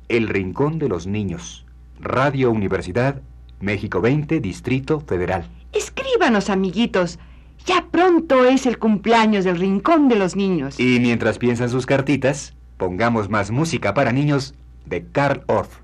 El 0.07 0.27
Rincón 0.27 0.79
de 0.79 0.89
los 0.89 1.05
Niños. 1.05 1.67
Radio 1.99 2.49
Universidad, 2.49 3.21
México 3.59 4.01
20, 4.01 4.39
Distrito 4.39 5.01
Federal. 5.01 5.47
Escríbanos, 5.71 6.49
amiguitos. 6.49 7.19
Ya 7.67 7.85
pronto 7.91 8.45
es 8.45 8.65
el 8.65 8.79
cumpleaños 8.79 9.45
del 9.45 9.59
Rincón 9.59 10.07
de 10.07 10.15
los 10.15 10.35
Niños. 10.35 10.79
Y 10.79 10.99
mientras 10.99 11.37
piensan 11.37 11.69
sus 11.69 11.85
cartitas, 11.85 12.55
pongamos 12.77 13.29
más 13.29 13.51
música 13.51 13.93
para 13.93 14.11
niños 14.11 14.55
de 14.87 15.05
Karl 15.11 15.43
Orff. 15.45 15.81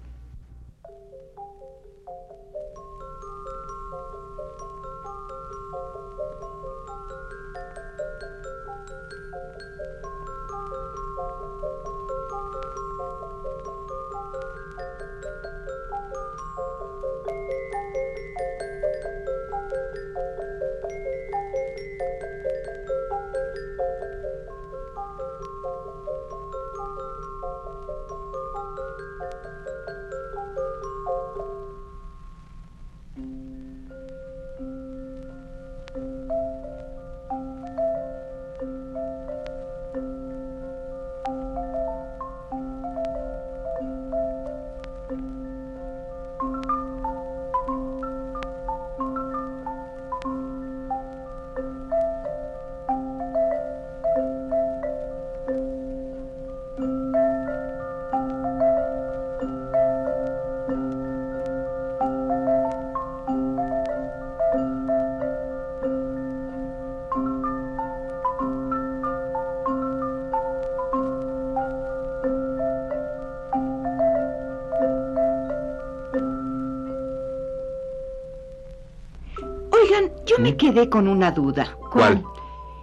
Yo 80.25 80.38
me 80.40 80.57
quedé 80.57 80.90
con 80.90 81.07
una 81.07 81.31
duda. 81.31 81.77
¿Cuál? 81.92 82.24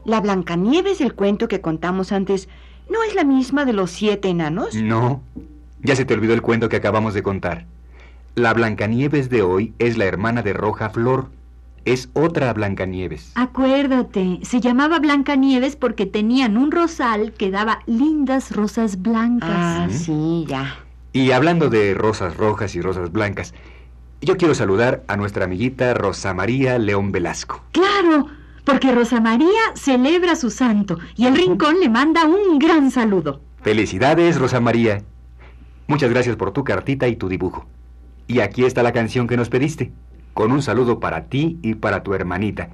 ¿La 0.05 0.21
Blancanieves 0.21 0.99
del 0.99 1.15
cuento 1.15 1.49
que 1.49 1.61
contamos 1.61 2.13
antes 2.13 2.49
no 2.91 3.03
es 3.03 3.15
la 3.15 3.25
misma 3.25 3.65
de 3.65 3.73
los 3.73 3.91
siete 3.91 4.29
enanos? 4.29 4.75
No, 4.75 5.23
ya 5.81 5.97
se 5.97 6.05
te 6.05 6.15
olvidó 6.15 6.35
el 6.35 6.43
cuento 6.43 6.69
que 6.69 6.77
acabamos 6.77 7.15
de 7.15 7.23
contar. 7.23 7.67
La 8.35 8.55
Blancanieves 8.55 9.29
de 9.31 9.43
hoy 9.43 9.75
es 9.79 9.99
la 9.99 10.07
hermana 10.07 10.43
de 10.43 10.53
Roja 10.53 10.91
Flor. 10.91 11.29
Es 11.85 12.09
otra 12.13 12.53
Blancanieves. 12.53 13.33
Acuérdate, 13.35 14.39
se 14.43 14.61
llamaba 14.61 15.01
Blancanieves 15.01 15.77
porque 15.77 16.07
tenían 16.07 16.57
un 16.57 16.71
rosal 16.71 17.33
que 17.33 17.51
daba 17.51 17.81
lindas 17.87 18.53
rosas 18.53 19.03
blancas. 19.03 19.51
Ah, 19.51 19.89
sí, 19.91 20.45
ya. 20.49 20.77
Y 21.13 21.33
hablando 21.33 21.69
de 21.69 21.95
rosas 21.95 22.37
rojas 22.37 22.75
y 22.75 22.81
rosas 22.81 23.13
blancas, 23.13 23.53
yo 24.23 24.37
quiero 24.37 24.55
saludar 24.55 25.03
a 25.09 25.17
nuestra 25.17 25.45
amiguita 25.45 25.95
Rosa 25.95 26.33
María 26.33 26.79
León 26.79 27.13
Velasco. 27.13 27.63
Claro, 27.73 28.29
porque 28.65 28.93
Rosa 28.93 29.21
María 29.21 29.61
celebra 29.75 30.37
su 30.37 30.51
santo 30.51 30.99
y 31.17 31.27
el 31.27 31.37
rincón 31.37 31.81
le 31.81 31.89
manda 31.89 32.25
un 32.25 32.59
gran 32.59 32.91
saludo. 32.91 33.41
Felicidades, 33.63 34.39
Rosa 34.39 34.61
María. 34.61 35.03
Muchas 35.89 36.11
gracias 36.11 36.37
por 36.37 36.53
tu 36.53 36.65
cartita 36.65 37.09
y 37.09 37.17
tu 37.17 37.29
dibujo. 37.29 37.67
Y 38.29 38.41
aquí 38.41 38.65
está 38.65 38.83
la 38.83 38.93
canción 38.93 39.27
que 39.27 39.37
nos 39.37 39.49
pediste, 39.49 39.93
con 40.35 40.53
un 40.53 40.63
saludo 40.63 41.01
para 41.01 41.25
ti 41.25 41.59
y 41.63 41.75
para 41.75 42.03
tu 42.03 42.15
hermanita. 42.15 42.71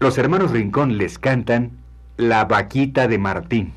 Los 0.00 0.18
hermanos 0.18 0.50
Rincón 0.50 0.98
les 0.98 1.18
cantan 1.18 1.70
La 2.16 2.44
vaquita 2.44 3.08
de 3.08 3.18
Martín. 3.18 3.72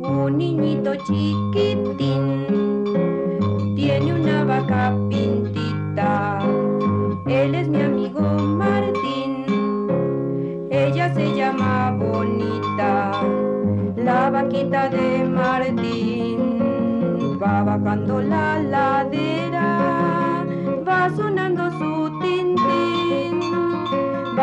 Un 0.00 0.36
niñito 0.36 0.94
chiquitín 1.06 2.44
tiene 3.76 4.12
una 4.12 4.44
vaca 4.44 4.94
pintita. 5.08 6.38
Él 7.26 7.54
es 7.54 7.68
mi 7.68 7.80
amigo 7.80 8.20
Martín. 8.20 9.46
Ella 10.70 11.14
se 11.14 11.34
llama 11.34 11.92
Bonita. 11.98 13.12
La 13.96 14.28
vaquita 14.28 14.90
de 14.90 15.24
Martín 15.24 16.60
va 17.42 17.62
bajando 17.62 18.20
la 18.20 18.58
ladera. 18.58 20.44
Va 20.86 21.08
sonando 21.16 21.33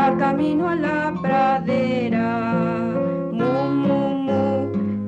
Va 0.02 0.16
camino 0.18 0.68
a 0.68 0.74
la 0.74 1.14
pradera. 1.22 2.30
Mu, 3.40 3.52
mu, 3.84 4.00
mu, 4.26 4.42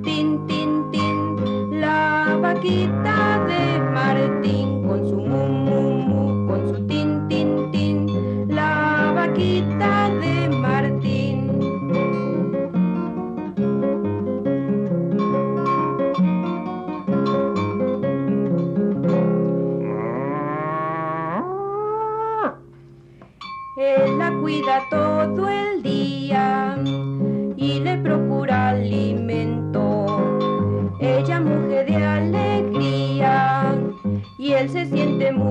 tin, 0.03 0.27
tin, 0.45 0.69
tin. 0.91 1.79
La 1.81 2.37
vaquita 2.39 3.43
de 3.47 3.63
Martín 3.95 4.42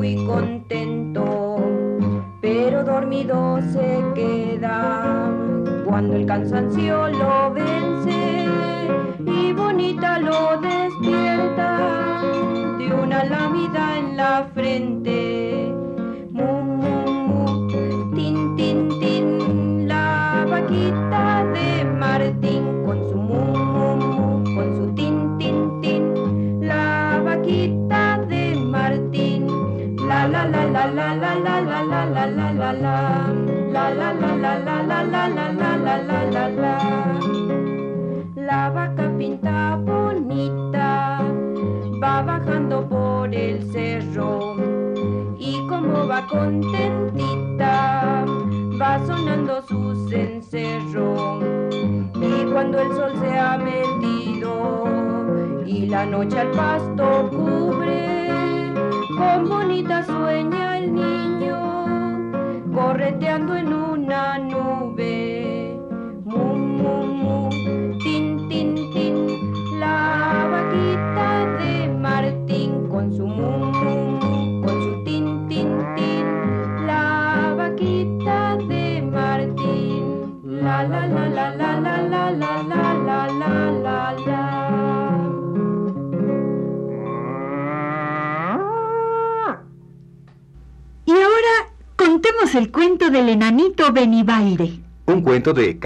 muy 0.03 0.17
contento, 0.27 1.59
pero 2.41 2.83
dormido 2.83 3.61
se 3.73 4.03
queda. 4.17 5.31
Cuando 5.85 6.17
el 6.17 6.27
cansancio 6.27 7.07
lo 7.07 7.53
vence 7.53 8.49
y 9.25 9.53
bonita 9.53 10.19
lo 10.19 10.61
despierta 10.61 12.21
de 12.79 12.93
una 12.93 13.23
lámida 13.27 13.99
en 13.99 14.12
contentita 46.33 48.25
va 48.81 49.07
sonando 49.07 49.63
su 49.69 50.09
cencerro. 50.09 51.39
Y 52.15 52.45
cuando 52.51 52.81
el 52.81 52.89
sol 52.95 53.13
se 53.21 53.39
ha 53.39 53.59
metido 53.59 54.85
y 55.67 55.87
la 55.87 56.07
noche 56.07 56.41
al 56.41 56.51
pasto 56.51 56.72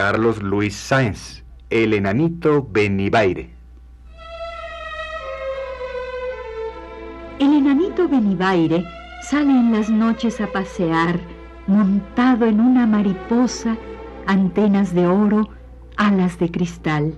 Carlos 0.09 0.41
Luis 0.41 0.77
Sáenz, 0.77 1.43
El 1.69 1.93
enanito 1.93 2.65
Benibaire. 2.71 3.51
El 7.41 7.53
enanito 7.53 8.07
Benibaire 8.09 8.85
sale 9.29 9.51
en 9.51 9.73
las 9.73 9.91
noches 9.91 10.41
a 10.41 10.47
pasear, 10.47 11.19
montado 11.67 12.47
en 12.47 12.61
una 12.61 12.87
mariposa, 12.87 13.77
antenas 14.29 14.95
de 14.95 15.09
oro, 15.09 15.49
alas 15.97 16.39
de 16.39 16.53
cristal. 16.53 17.13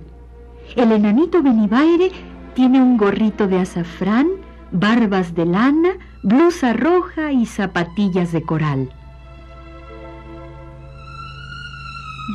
El 0.75 0.91
enanito 0.91 1.43
Benibaire 1.43 2.09
tiene 2.55 2.81
un 2.81 2.97
gorrito 2.97 3.47
de 3.47 3.59
azafrán, 3.59 4.29
barbas 4.71 5.35
de 5.35 5.45
lana, 5.45 5.91
blusa 6.23 6.73
roja 6.73 7.31
y 7.31 7.45
zapatillas 7.45 8.31
de 8.31 8.41
coral. 8.41 8.89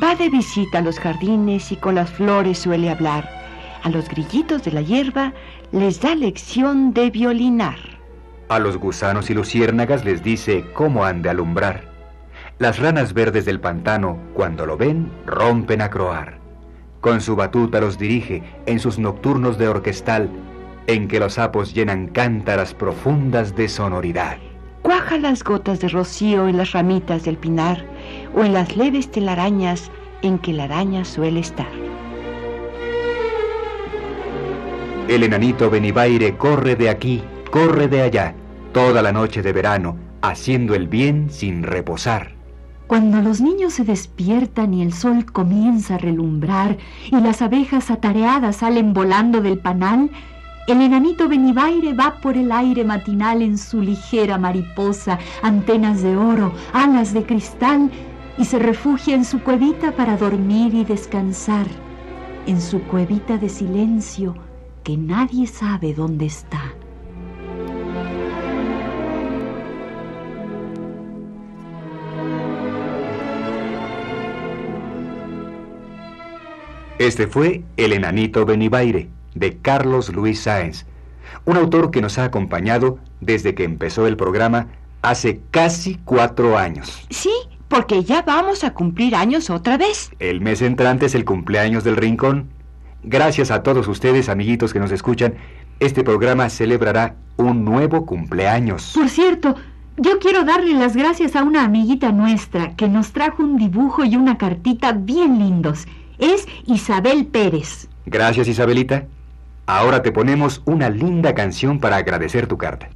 Va 0.03 0.13
de 0.13 0.29
visita 0.29 0.79
a 0.79 0.81
los 0.81 0.99
jardines 0.99 1.71
y 1.71 1.77
con 1.77 1.95
las 1.95 2.09
flores 2.09 2.59
suele 2.59 2.89
hablar. 2.89 3.29
A 3.83 3.89
los 3.89 4.09
grillitos 4.09 4.63
de 4.63 4.71
la 4.73 4.81
hierba 4.81 5.31
les 5.71 6.01
da 6.01 6.15
lección 6.15 6.93
de 6.93 7.09
violinar. 7.09 7.77
A 8.49 8.59
los 8.59 8.75
gusanos 8.75 9.29
y 9.29 9.33
luciérnagas 9.33 10.03
les 10.03 10.21
dice 10.21 10.65
cómo 10.73 11.05
han 11.05 11.21
de 11.21 11.29
alumbrar. 11.29 11.85
Las 12.59 12.77
ranas 12.79 13.13
verdes 13.13 13.45
del 13.45 13.61
pantano, 13.61 14.17
cuando 14.33 14.65
lo 14.65 14.75
ven, 14.75 15.09
rompen 15.25 15.81
a 15.81 15.89
croar. 15.89 16.39
Con 16.99 17.21
su 17.21 17.37
batuta 17.37 17.79
los 17.79 17.97
dirige 17.97 18.43
en 18.65 18.79
sus 18.79 18.99
nocturnos 18.99 19.57
de 19.57 19.69
orquestal, 19.69 20.29
en 20.87 21.07
que 21.07 21.21
los 21.21 21.35
sapos 21.35 21.73
llenan 21.73 22.07
cántaras 22.07 22.73
profundas 22.73 23.55
de 23.55 23.69
sonoridad. 23.69 24.37
Cuaja 24.81 25.17
las 25.17 25.41
gotas 25.43 25.79
de 25.79 25.87
rocío 25.87 26.49
en 26.49 26.57
las 26.57 26.73
ramitas 26.73 27.23
del 27.23 27.37
pinar 27.37 27.94
o 28.35 28.43
en 28.43 28.53
las 28.53 28.75
leves 28.75 29.09
telarañas 29.09 29.91
en 30.21 30.39
que 30.39 30.53
la 30.53 30.65
araña 30.65 31.05
suele 31.05 31.39
estar. 31.39 31.67
El 35.07 35.23
enanito 35.23 35.69
Benibaire 35.69 36.35
corre 36.35 36.75
de 36.75 36.89
aquí, 36.89 37.23
corre 37.51 37.87
de 37.87 38.01
allá, 38.01 38.33
toda 38.73 39.01
la 39.01 39.11
noche 39.11 39.41
de 39.41 39.53
verano, 39.53 39.97
haciendo 40.21 40.73
el 40.73 40.87
bien 40.87 41.29
sin 41.29 41.63
reposar. 41.63 42.33
Cuando 42.87 43.21
los 43.21 43.41
niños 43.41 43.73
se 43.73 43.83
despiertan 43.83 44.73
y 44.73 44.81
el 44.81 44.93
sol 44.93 45.25
comienza 45.31 45.95
a 45.95 45.97
relumbrar 45.97 46.77
y 47.11 47.19
las 47.19 47.41
abejas 47.41 47.89
atareadas 47.89 48.57
salen 48.57 48.93
volando 48.93 49.41
del 49.41 49.57
panal, 49.57 50.09
el 50.67 50.81
enanito 50.81 51.27
Benibaire 51.27 51.93
va 51.93 52.19
por 52.21 52.37
el 52.37 52.51
aire 52.51 52.83
matinal 52.83 53.43
en 53.43 53.59
su 53.59 53.81
ligera 53.81 54.39
mariposa, 54.39 55.19
antenas 55.43 56.01
de 56.01 56.17
oro, 56.17 56.53
alas 56.73 57.13
de 57.13 57.23
cristal, 57.23 57.91
y 58.37 58.45
se 58.45 58.59
refugia 58.59 59.15
en 59.15 59.25
su 59.25 59.41
cuevita 59.41 59.93
para 59.93 60.17
dormir 60.17 60.73
y 60.73 60.83
descansar, 60.83 61.67
en 62.45 62.61
su 62.61 62.81
cuevita 62.83 63.37
de 63.37 63.49
silencio 63.49 64.35
que 64.83 64.97
nadie 64.97 65.47
sabe 65.47 65.93
dónde 65.93 66.25
está. 66.25 66.73
Este 76.97 77.27
fue 77.27 77.63
El 77.77 77.93
enanito 77.93 78.45
Benibaire, 78.45 79.09
de 79.33 79.57
Carlos 79.57 80.13
Luis 80.13 80.41
Sáenz, 80.41 80.85
un 81.43 81.57
autor 81.57 81.91
que 81.91 82.01
nos 82.01 82.17
ha 82.17 82.23
acompañado 82.23 82.99
desde 83.19 83.53
que 83.53 83.63
empezó 83.63 84.07
el 84.07 84.15
programa 84.15 84.67
hace 85.01 85.41
casi 85.51 85.99
cuatro 86.05 86.57
años. 86.57 87.05
Sí, 87.09 87.33
porque 87.67 88.03
ya 88.03 88.21
vamos 88.21 88.63
a 88.63 88.73
cumplir 88.73 89.15
años 89.15 89.49
otra 89.49 89.77
vez. 89.77 90.11
El 90.19 90.41
mes 90.41 90.61
entrante 90.61 91.07
es 91.07 91.15
el 91.15 91.25
cumpleaños 91.25 91.83
del 91.83 91.97
Rincón. 91.97 92.49
Gracias 93.03 93.51
a 93.51 93.63
todos 93.63 93.87
ustedes, 93.87 94.29
amiguitos 94.29 94.73
que 94.73 94.79
nos 94.79 94.91
escuchan, 94.91 95.35
este 95.79 96.03
programa 96.03 96.49
celebrará 96.49 97.15
un 97.37 97.65
nuevo 97.65 98.05
cumpleaños. 98.05 98.93
Por 98.95 99.09
cierto, 99.09 99.55
yo 99.97 100.19
quiero 100.19 100.43
darle 100.43 100.73
las 100.73 100.95
gracias 100.95 101.35
a 101.35 101.43
una 101.43 101.63
amiguita 101.63 102.11
nuestra 102.11 102.75
que 102.75 102.87
nos 102.87 103.11
trajo 103.11 103.43
un 103.43 103.57
dibujo 103.57 104.03
y 104.05 104.15
una 104.15 104.37
cartita 104.37 104.91
bien 104.91 105.39
lindos. 105.39 105.87
Es 106.17 106.47
Isabel 106.65 107.27
Pérez. 107.27 107.87
Gracias, 108.05 108.47
Isabelita. 108.47 109.05
Ahora 109.67 110.01
te 110.01 110.11
ponemos 110.11 110.61
una 110.65 110.89
linda 110.89 111.33
canción 111.33 111.79
para 111.79 111.97
agradecer 111.97 112.47
tu 112.47 112.57
carta. 112.57 112.89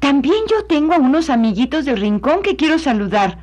También 0.00 0.42
yo 0.50 0.64
tengo 0.64 0.94
a 0.94 0.98
unos 0.98 1.30
amiguitos 1.30 1.84
del 1.84 2.00
rincón 2.00 2.42
que 2.42 2.56
quiero 2.56 2.78
saludar. 2.78 3.38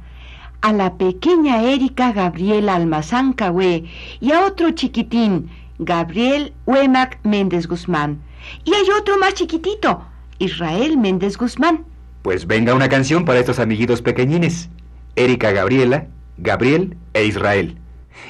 A 0.62 0.74
la 0.74 0.98
pequeña 0.98 1.64
Erika 1.64 2.12
Gabriela 2.12 2.76
Almazán 2.76 3.32
Cahué 3.32 3.86
y 4.20 4.34
a 4.34 4.46
otro 4.46 4.72
chiquitín, 4.72 5.50
Gabriel 5.80 6.54
Huemac 6.66 7.20
Méndez 7.24 7.66
Guzmán. 7.66 8.20
Y 8.66 8.74
hay 8.74 8.90
otro 9.00 9.18
más 9.18 9.36
chiquitito, 9.36 10.06
Israel 10.38 10.98
Méndez 10.98 11.38
Guzmán. 11.38 11.86
Pues 12.22 12.46
venga 12.46 12.74
una 12.74 12.90
canción 12.90 13.24
para 13.24 13.40
estos 13.40 13.60
amiguitos 13.60 14.02
pequeñines. 14.02 14.70
Erika 15.16 15.52
Gabriela, 15.52 16.08
Gabriel 16.38 16.98
e 17.14 17.26
Israel. 17.26 17.78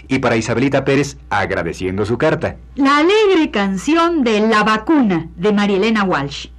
Y 0.08 0.20
para 0.20 0.38
Isabelita 0.38 0.86
Pérez, 0.86 1.18
agradeciendo 1.32 2.06
su 2.06 2.20
carta. 2.20 2.58
La 2.76 2.98
alegre 2.98 3.50
canción 3.50 4.24
de 4.24 4.42
La 4.42 4.64
vacuna 4.64 5.30
de 5.36 5.52
Marielena 5.52 6.04
Walsh. 6.04 6.50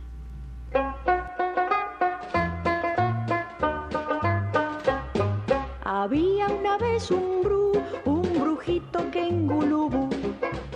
Había 6.10 6.48
una 6.48 6.76
vez 6.76 7.08
un 7.12 7.40
bru, 7.44 7.70
un 8.04 8.22
brujito 8.40 9.08
que 9.12 9.28
en 9.28 9.46
Gulubú 9.46 10.08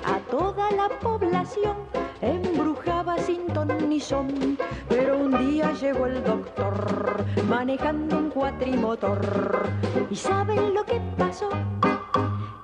a 0.05 0.21
toda 0.31 0.71
la 0.71 0.89
población 1.01 1.75
embrujaba 2.21 3.19
sin 3.19 3.45
ton 3.49 3.89
ni 3.89 3.99
son. 3.99 4.57
Pero 4.89 5.19
un 5.19 5.37
día 5.37 5.73
llegó 5.73 6.07
el 6.07 6.23
doctor 6.23 7.25
manejando 7.49 8.17
un 8.17 8.31
cuatrimotor. 8.31 9.67
¿Y 10.09 10.15
saben 10.15 10.73
lo 10.73 10.85
que 10.85 11.01
pasó? 11.19 11.49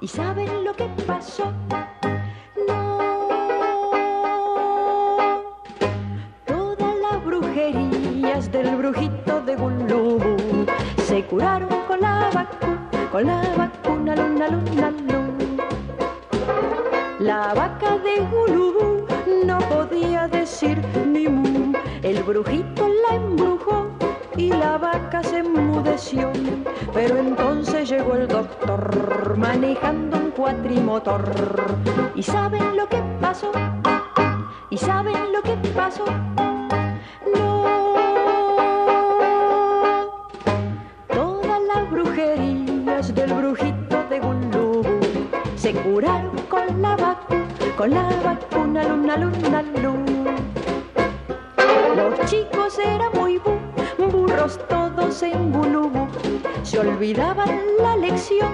¿Y 0.01 0.07
saben 0.07 0.65
lo 0.65 0.73
que 0.73 0.87
pasó? 1.09 1.53
¿Y 32.15 32.23
saben 32.23 32.77
lo 32.77 32.87
que 32.87 33.03
pasó? 33.23 33.51
¿Y 34.69 34.77
saben 34.77 35.33
lo 35.33 35.41
que 35.41 35.57
pasó? 35.75 36.05
No. 37.35 37.65
Todas 41.09 41.61
las 41.75 41.91
brujerías 41.91 43.15
del 43.15 43.33
brujito 43.33 44.05
de 44.11 44.21
Gulubú 44.21 45.01
se 45.57 45.73
curaron 45.73 46.37
con 46.51 46.83
la 46.83 46.97
vacuna, 46.97 47.47
con 47.79 47.91
la 47.91 48.11
vacuna, 48.23 48.85
luna, 48.85 49.17
luna, 49.17 49.63
luna. 49.63 50.37
Los 51.97 52.31
chicos 52.31 52.79
eran 52.79 53.11
muy 53.15 53.39
bu, 53.39 53.53
burros 54.31 54.59
todos 54.69 55.23
en 55.23 55.53
Gulubú. 55.53 56.07
Se 56.63 56.79
olvidaban 56.79 57.61
la 57.81 57.97
lección 57.97 58.53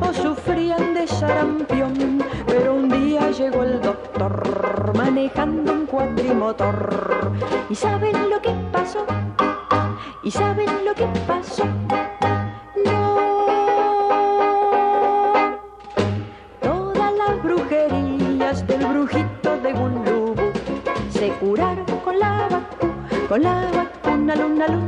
o 0.00 0.12
sufrían 0.12 0.94
de 0.94 1.06
sarampión. 1.06 2.22
Pero 2.46 2.74
un 2.74 2.88
día 2.88 3.30
llegó 3.30 3.62
el 3.62 3.80
doctor 3.80 4.92
manejando 4.96 5.72
un 5.72 5.86
cuatrimotor. 5.86 7.32
¿Y 7.68 7.74
saben 7.74 8.30
lo 8.30 8.40
que 8.40 8.50
pasó? 8.72 9.04
¿Y 10.22 10.30
saben 10.30 10.84
lo 10.84 10.94
que 10.94 11.06
pasó? 11.26 11.64
No. 12.84 13.16
Todas 16.60 17.12
las 17.14 17.42
brujerías 17.42 18.66
del 18.66 18.86
brujito 18.86 19.58
de 19.58 19.72
Gulubú 19.72 20.34
se 21.10 21.28
curaron 21.40 21.86
con 22.04 22.18
la 22.18 22.48
vacuna, 22.50 23.28
con 23.28 23.42
la 23.42 23.70
vacuna, 23.72 24.36
luna, 24.36 24.68
luna. 24.68 24.83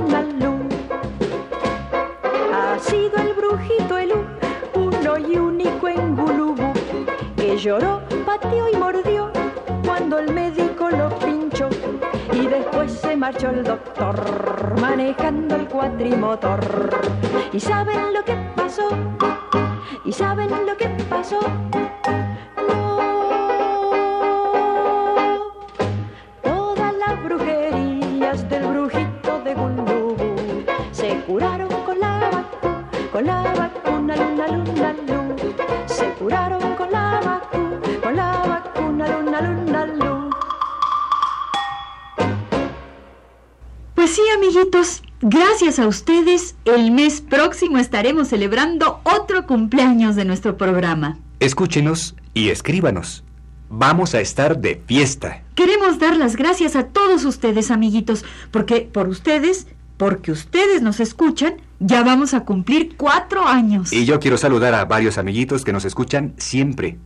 Lloró, 7.66 8.00
pateó 8.24 8.68
y 8.68 8.76
mordió 8.76 9.32
cuando 9.84 10.20
el 10.20 10.32
médico 10.32 10.88
lo 10.88 11.08
pinchó 11.18 11.68
y 12.32 12.46
después 12.46 12.92
se 12.92 13.16
marchó 13.16 13.50
el 13.50 13.64
doctor 13.64 14.80
manejando 14.80 15.56
el 15.56 15.66
cuatrimotor. 15.66 16.60
¿Y 17.52 17.58
saben 17.58 18.14
lo 18.14 18.24
que 18.24 18.36
pasó? 18.54 18.88
¿Y 20.04 20.12
saben 20.12 20.48
lo 20.64 20.76
que 20.76 20.88
pasó? 21.10 21.40
Gracias 45.20 45.78
a 45.78 45.86
ustedes, 45.86 46.56
el 46.64 46.90
mes 46.90 47.20
próximo 47.20 47.78
estaremos 47.78 48.28
celebrando 48.28 49.00
otro 49.04 49.46
cumpleaños 49.46 50.16
de 50.16 50.24
nuestro 50.24 50.56
programa. 50.56 51.18
Escúchenos 51.40 52.14
y 52.34 52.50
escríbanos. 52.50 53.24
Vamos 53.68 54.14
a 54.14 54.20
estar 54.20 54.58
de 54.58 54.80
fiesta. 54.86 55.42
Queremos 55.54 55.98
dar 55.98 56.16
las 56.16 56.36
gracias 56.36 56.76
a 56.76 56.84
todos 56.84 57.24
ustedes, 57.24 57.70
amiguitos, 57.70 58.24
porque 58.50 58.82
por 58.82 59.08
ustedes, 59.08 59.66
porque 59.96 60.30
ustedes 60.30 60.82
nos 60.82 61.00
escuchan, 61.00 61.56
ya 61.80 62.02
vamos 62.02 62.32
a 62.32 62.44
cumplir 62.44 62.96
cuatro 62.96 63.46
años. 63.46 63.92
Y 63.92 64.04
yo 64.04 64.20
quiero 64.20 64.38
saludar 64.38 64.74
a 64.74 64.84
varios 64.84 65.18
amiguitos 65.18 65.64
que 65.64 65.72
nos 65.72 65.84
escuchan 65.84 66.34
siempre. 66.36 66.98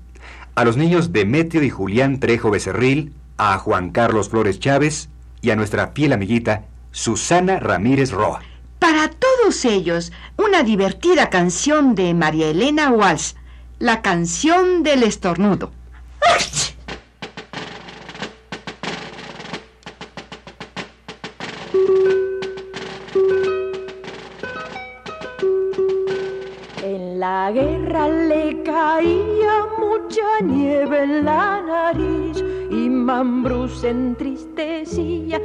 A 0.54 0.64
los 0.64 0.76
niños 0.76 1.12
Demetrio 1.12 1.62
y 1.62 1.70
Julián 1.70 2.20
Trejo 2.20 2.50
Becerril, 2.50 3.14
a 3.38 3.56
Juan 3.58 3.90
Carlos 3.90 4.28
Flores 4.28 4.60
Chávez 4.60 5.08
y 5.40 5.50
a 5.50 5.56
nuestra 5.56 5.88
fiel 5.88 6.12
amiguita 6.12 6.64
Susana 6.92 7.60
Ramírez 7.60 8.10
Roa. 8.10 8.40
Para 8.78 9.08
todos 9.08 9.64
ellos, 9.64 10.12
una 10.36 10.62
divertida 10.62 11.30
canción 11.30 11.94
de 11.94 12.14
María 12.14 12.48
Elena 12.48 12.90
Walsh, 12.90 13.34
la 13.78 14.02
canción 14.02 14.82
del 14.82 15.02
estornudo. 15.02 15.70
En 26.82 27.20
la 27.20 27.50
guerra 27.52 28.08
le 28.08 28.62
caía 28.62 29.66
mucha 29.78 30.40
nieve 30.42 31.04
en 31.04 31.24
la 31.24 31.62
nariz 31.62 32.42
y 32.70 32.88
Mambrú 32.88 33.68
se 33.68 33.90
entristecía. 33.90 35.40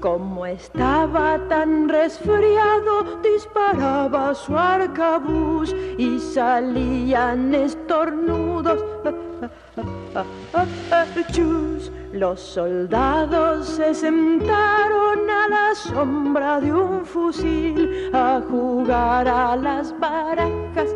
Como 0.00 0.46
estaba 0.46 1.38
tan 1.48 1.88
resfriado, 1.88 3.20
disparaba 3.20 4.32
su 4.32 4.56
arcabuz 4.56 5.74
y 5.98 6.20
salían 6.20 7.52
estornudos. 7.52 8.84
Chus, 11.32 11.90
los 12.12 12.40
soldados 12.40 13.66
se 13.66 13.92
sentaron 13.92 15.28
a 15.28 15.48
la 15.48 15.74
sombra 15.74 16.60
de 16.60 16.72
un 16.72 17.04
fusil 17.04 18.10
a 18.12 18.40
jugar 18.48 19.26
a 19.28 19.56
las 19.56 19.98
barajas. 19.98 20.94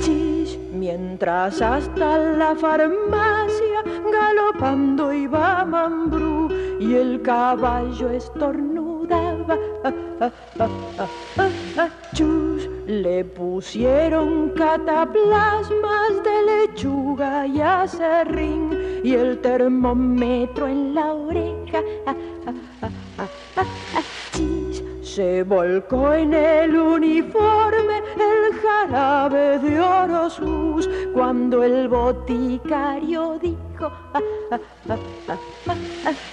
Chis, 0.00 0.56
mientras 0.72 1.60
hasta 1.60 2.18
la 2.18 2.54
farmacia 2.54 3.82
galopando 4.10 5.12
iba 5.12 5.64
Mambrú 5.64 6.48
y 6.80 6.94
el 6.94 7.20
caballo 7.20 8.08
estornudaba. 8.10 9.58
Chus, 12.14 12.68
le 12.86 13.24
pusieron 13.24 14.50
cataplasmas 14.50 16.22
de 16.24 16.42
lechuga 16.46 17.46
y 17.46 17.60
acerrín 17.60 19.00
y 19.04 19.14
el 19.14 19.38
termómetro 19.40 20.66
en 20.66 20.94
la 20.94 21.12
oreja. 21.12 21.82
Se 25.18 25.42
volcó 25.42 26.14
en 26.14 26.32
el 26.32 26.76
uniforme 26.76 27.98
el 28.14 28.54
jarabe 28.60 29.58
de 29.58 29.80
Orosus 29.80 30.88
cuando 31.12 31.64
el 31.64 31.88
boticario 31.88 33.36
dijo 33.42 33.90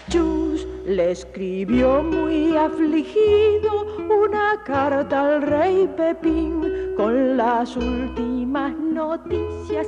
Chus 0.10 0.67
le 0.86 1.10
escribió 1.13 2.04
muy 2.04 2.56
afligido 2.56 3.88
una 4.08 4.62
carta 4.63 5.34
al 5.34 5.41
rey 5.41 5.89
Pepín 5.98 6.93
con 6.95 7.38
las 7.38 7.76
últimas 7.76 8.71
noticias. 8.78 9.88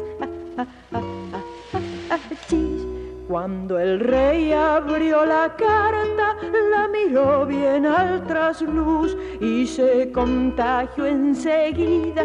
Chis, 2.47 2.96
cuando 3.27 3.77
el 3.77 3.99
rey 3.99 4.53
abrió 4.53 5.25
la 5.25 5.53
carta, 5.55 6.37
la 6.71 6.87
miró 6.87 7.45
bien 7.45 7.85
al 7.85 8.25
trasluz 8.25 9.17
y 9.41 9.67
se 9.67 10.11
contagió 10.11 11.05
enseguida. 11.05 12.23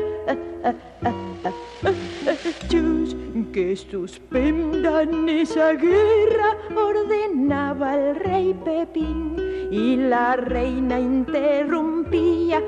Que 3.53 3.77
suspendan 3.77 5.29
esa 5.29 5.73
guerra, 5.73 6.57
ordenaba 6.75 7.99
el 7.99 8.17
rey 8.17 8.55
Pepín 8.65 9.37
y 9.71 9.97
la 9.97 10.37
reina 10.37 10.99
interrumpía. 10.99 12.63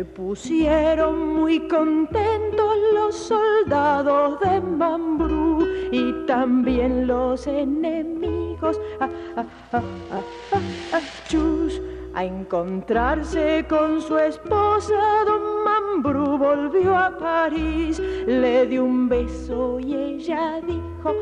Se 0.00 0.06
pusieron 0.06 1.34
muy 1.34 1.68
contentos 1.68 2.74
los 2.94 3.14
soldados 3.14 4.40
de 4.40 4.58
Mambrú 4.58 5.68
y 5.92 6.24
también 6.26 7.06
los 7.06 7.46
enemigos. 7.46 8.80
Ah, 8.98 9.10
ah, 9.36 9.44
ah, 9.74 9.82
ah, 10.10 10.22
ah, 10.52 10.60
ah, 10.94 11.00
chus. 11.28 11.82
A 12.14 12.24
encontrarse 12.24 13.66
con 13.68 14.00
su 14.00 14.16
esposa, 14.16 15.22
don 15.26 15.64
Mambrú 15.64 16.38
volvió 16.38 16.96
a 16.96 17.18
París, 17.18 18.00
le 18.26 18.64
dio 18.68 18.86
un 18.86 19.06
beso 19.06 19.78
y 19.80 19.94
ella 19.94 20.62
dijo, 20.62 21.14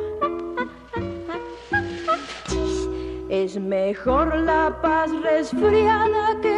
es 3.28 3.58
mejor 3.58 4.36
la 4.36 4.78
paz 4.80 5.10
resfriada 5.20 6.40
que 6.40 6.57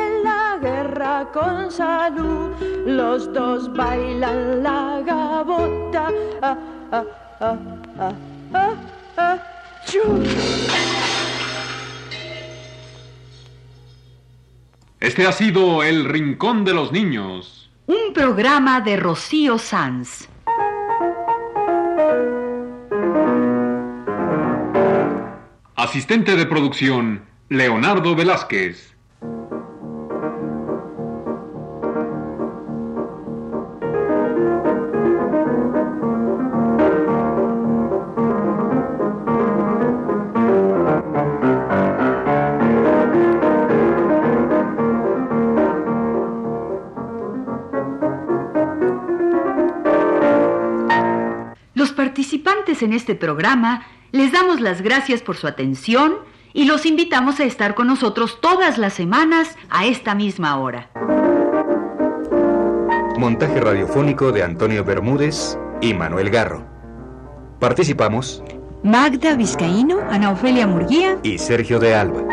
con 1.33 1.71
salud. 1.71 2.55
Los 2.87 3.33
dos 3.33 3.73
bailan 3.75 4.63
la 4.63 5.01
gabota. 5.05 6.09
Ah, 6.43 6.59
ah, 6.93 7.05
ah, 7.41 7.57
ah, 7.99 8.13
ah, 8.55 8.75
ah. 9.17 9.39
Este 15.01 15.27
ha 15.27 15.33
sido 15.33 15.83
El 15.83 16.05
Rincón 16.05 16.65
de 16.65 16.75
los 16.75 16.93
Niños. 16.93 17.71
Un 17.87 18.13
programa 18.13 18.83
de 18.83 18.97
Rocío 18.97 19.57
Sanz. 19.59 20.29
Asistente 25.75 26.37
de 26.37 26.47
producción, 26.47 27.25
Leonardo 27.49 28.15
Velázquez. 28.15 28.95
En 52.83 52.93
este 52.93 53.15
programa 53.15 53.87
les 54.13 54.33
damos 54.33 54.61
las 54.61 54.83
gracias 54.83 55.23
por 55.23 55.37
su 55.37 55.47
atención 55.47 56.17
y 56.53 56.65
los 56.65 56.87
invitamos 56.87 57.41
a 57.41 57.45
estar 57.45 57.75
con 57.75 57.87
nosotros 57.87 58.41
todas 58.41 58.79
las 58.79 58.93
semanas 58.93 59.57
a 59.71 59.87
esta 59.87 60.15
misma 60.15 60.59
hora. 60.59 60.91
Montaje 63.19 63.61
radiofónico 63.61 64.33
de 64.33 64.43
Antonio 64.43 64.85
Bermúdez 64.85 65.59
y 65.81 65.95
Manuel 65.95 66.31
Garro. 66.31 66.67
Participamos 67.61 68.43
Magda 68.83 69.37
Vizcaíno, 69.37 69.99
Ana 70.11 70.31
Ofelia 70.31 70.67
Murguía 70.67 71.19
y 71.23 71.39
Sergio 71.39 71.79
de 71.79 71.95
Alba. 71.95 72.30